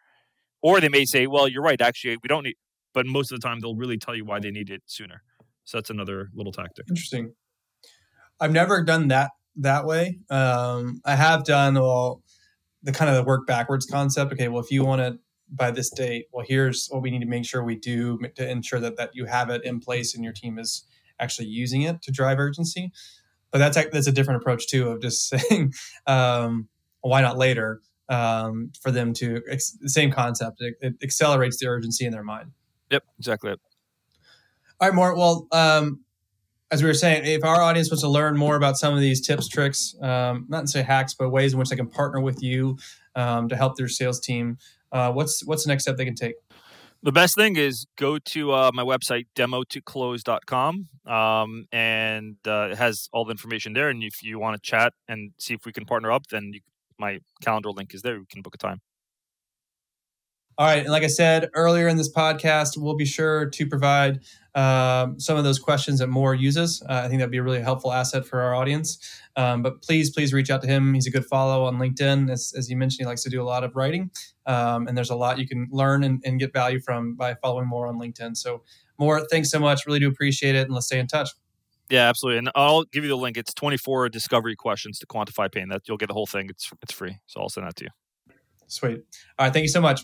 Or 0.64 0.82
they 0.82 0.90
may 0.90 1.06
say, 1.06 1.28
well, 1.28 1.48
you're 1.48 1.62
right, 1.62 1.80
actually, 1.80 2.18
we 2.24 2.28
don't 2.28 2.46
need, 2.46 2.56
but 2.96 3.06
most 3.06 3.32
of 3.32 3.40
the 3.40 3.48
time 3.48 3.60
they'll 3.60 3.76
really 3.76 4.00
tell 4.00 4.16
you 4.16 4.26
why 4.26 4.40
they 4.40 4.50
need 4.50 4.72
it 4.72 4.82
sooner. 4.88 5.22
So 5.66 5.78
that's 5.78 5.92
another 5.92 6.30
little 6.34 6.52
tactic. 6.52 6.86
Interesting. 6.90 7.36
I've 8.40 8.52
never 8.52 8.84
done 8.84 9.10
that 9.10 9.30
that 9.58 9.86
way. 9.86 10.20
Um, 10.30 11.02
I 11.06 11.16
have 11.16 11.44
done 11.44 11.76
well 11.76 12.24
the 12.82 12.92
kind 12.92 13.10
of 13.10 13.16
the 13.16 13.24
work 13.24 13.48
backwards 13.48 13.86
concept. 13.86 14.34
Okay, 14.34 14.48
well, 14.48 14.62
if 14.62 14.72
you 14.72 14.84
want 14.84 15.02
to 15.02 15.20
by 15.54 15.72
this 15.72 15.90
date 15.90 16.28
well 16.32 16.46
here's 16.48 16.88
what 16.90 17.02
we 17.02 17.12
need 17.12 17.20
to 17.20 17.28
make 17.28 17.46
sure 17.46 17.64
we 17.64 17.76
do 17.76 18.20
to 18.36 18.50
ensure 18.50 18.80
that 18.80 18.98
that 18.98 19.12
you 19.14 19.26
have 19.26 19.50
it 19.50 19.64
in 19.64 19.80
place 19.80 20.16
and 20.16 20.24
your 20.24 20.34
team 20.34 20.58
is 20.58 20.86
actually 21.20 21.48
using 21.48 21.84
it 21.84 22.02
to 22.02 22.12
drive 22.12 22.40
urgency 22.40 22.92
but 23.52 23.60
that's 23.60 23.78
that's 23.92 24.08
a 24.08 24.12
different 24.12 24.42
approach 24.42 24.68
too 24.68 24.90
of 24.90 25.02
just 25.02 25.30
saying 25.50 25.72
um, 26.08 26.68
why 27.02 27.22
not 27.22 27.38
later 27.38 27.82
um, 28.10 28.72
for 28.82 28.92
them 28.92 29.14
to 29.14 29.42
ex- 29.50 29.78
the 29.80 29.90
same 29.90 30.12
concept 30.12 30.58
it, 30.60 30.76
it, 30.82 30.96
accelerates 31.04 31.60
the 31.60 31.68
urgency 31.68 32.06
in 32.06 32.12
their 32.12 32.24
mind 32.24 32.52
yep 32.90 33.04
exactly 33.20 33.52
all 33.52 34.90
right 34.90 34.96
Mor 34.96 35.16
well 35.16 35.48
um, 35.52 36.03
as 36.74 36.82
we 36.82 36.88
were 36.90 36.94
saying 36.94 37.26
if 37.26 37.44
our 37.44 37.62
audience 37.62 37.90
wants 37.92 38.02
to 38.02 38.10
learn 38.10 38.36
more 38.36 38.56
about 38.56 38.78
some 38.78 38.94
of 38.94 39.00
these 39.00 39.22
tips 39.22 39.48
tricks 39.48 39.96
um, 40.02 40.46
not 40.50 40.68
say 40.68 40.82
hacks 40.82 41.14
but 41.14 41.30
ways 41.30 41.54
in 41.54 41.60
which 41.60 41.70
they 41.70 41.76
can 41.76 41.88
partner 41.88 42.20
with 42.20 42.42
you 42.42 42.78
um, 43.16 43.48
to 43.48 43.56
help 43.56 43.78
their 43.78 43.88
sales 43.88 44.20
team 44.20 44.58
uh, 44.94 45.12
what's 45.12 45.44
what's 45.46 45.64
the 45.64 45.70
next 45.70 45.84
step 45.84 45.98
they 45.98 46.06
can 46.06 46.16
take? 46.16 46.36
The 47.02 47.12
best 47.12 47.36
thing 47.36 47.58
is 47.58 47.86
go 47.98 48.18
to 48.18 48.52
uh, 48.54 48.72
my 48.74 48.84
website, 48.84 49.26
demotoclose.com, 49.36 50.88
um, 51.06 51.66
and 51.74 52.38
uh, 52.48 52.70
it 52.72 52.78
has 52.78 53.10
all 53.12 53.26
the 53.26 53.32
information 53.32 53.74
there. 53.74 53.90
And 53.90 54.02
if 54.04 54.24
you 54.24 54.40
want 54.40 54.56
to 54.56 54.62
chat 54.62 54.94
and 55.10 55.32
see 55.38 55.54
if 55.54 55.66
we 55.66 55.74
can 55.74 55.84
partner 55.84 56.14
up, 56.14 56.28
then 56.28 56.52
you, 56.54 56.62
my 56.98 57.20
calendar 57.42 57.72
link 57.72 57.94
is 57.94 58.04
there. 58.04 58.20
We 58.20 58.26
can 58.28 58.42
book 58.42 58.56
a 58.56 58.58
time. 58.58 58.80
All 60.58 60.68
right. 60.68 60.84
And 60.84 60.90
like 60.90 61.04
I 61.04 61.08
said 61.08 61.50
earlier 61.56 61.88
in 61.88 61.98
this 61.98 62.12
podcast, 62.12 62.78
we'll 62.78 62.96
be 62.96 63.06
sure 63.06 63.50
to 63.50 63.66
provide 63.66 64.20
um, 64.56 65.20
some 65.20 65.36
of 65.36 65.44
those 65.44 65.58
questions 65.58 66.00
that 66.00 66.08
Mor 66.08 66.36
uses. 66.36 66.84
Uh, 66.88 67.02
I 67.04 67.08
think 67.08 67.20
that'd 67.20 67.32
be 67.32 67.40
a 67.40 67.44
really 67.44 67.62
helpful 67.62 67.92
asset 67.92 68.26
for 68.26 68.40
our 68.42 68.54
audience. 68.54 69.00
Um, 69.36 69.64
but 69.64 69.82
please, 69.82 70.12
please 70.12 70.32
reach 70.32 70.52
out 70.52 70.62
to 70.62 70.68
him. 70.68 70.94
He's 70.94 71.08
a 71.08 71.12
good 71.12 71.26
follow 71.26 71.66
on 71.66 71.78
LinkedIn. 71.78 72.32
As, 72.32 72.54
as 72.56 72.70
you 72.70 72.78
mentioned, 72.78 73.00
he 73.00 73.06
likes 73.06 73.24
to 73.24 73.32
do 73.32 73.42
a 73.42 73.46
lot 73.46 73.64
of 73.64 73.76
writing. 73.76 74.12
Um, 74.46 74.88
and 74.88 74.96
there's 74.96 75.10
a 75.10 75.16
lot 75.16 75.40
you 75.40 75.48
can 75.48 75.68
learn 75.72 76.04
and, 76.04 76.22
and 76.24 76.40
get 76.40 76.54
value 76.54 76.80
from 76.80 77.16
by 77.16 77.34
following 77.36 77.68
Mor 77.68 77.88
on 77.88 78.00
LinkedIn. 78.00 78.38
So, 78.38 78.62
Mor, 79.00 79.26
thanks 79.32 79.50
so 79.50 79.60
much. 79.60 79.88
Really 79.88 80.00
do 80.00 80.08
appreciate 80.08 80.54
it. 80.54 80.66
And 80.66 80.74
let's 80.74 80.86
stay 80.86 81.00
in 81.00 81.08
touch. 81.08 81.30
Yeah, 81.90 82.08
absolutely. 82.08 82.40
And 82.40 82.52
I'll 82.54 82.84
give 82.84 83.04
you 83.04 83.10
the 83.10 83.18
link. 83.18 83.38
It's 83.38 83.54
24 83.54 84.10
discovery 84.10 84.56
questions 84.56 85.00
to 85.00 85.08
quantify 85.08 85.52
pain. 85.52 85.70
That 85.70 85.82
you'll 85.88 85.98
get 85.98 86.08
the 86.08 86.14
whole 86.14 86.28
thing. 86.28 86.48
It's 86.50 86.70
it's 86.82 86.94
free. 86.94 87.18
So 87.26 87.42
I'll 87.42 87.50
send 87.50 87.68
that 87.68 87.76
to 87.78 87.86
you. 87.86 88.36
Sweet. 88.68 89.04
All 89.38 89.46
right. 89.46 89.54
Thank 89.54 89.64
you 89.64 89.70
so 89.70 89.82
much. 89.82 90.04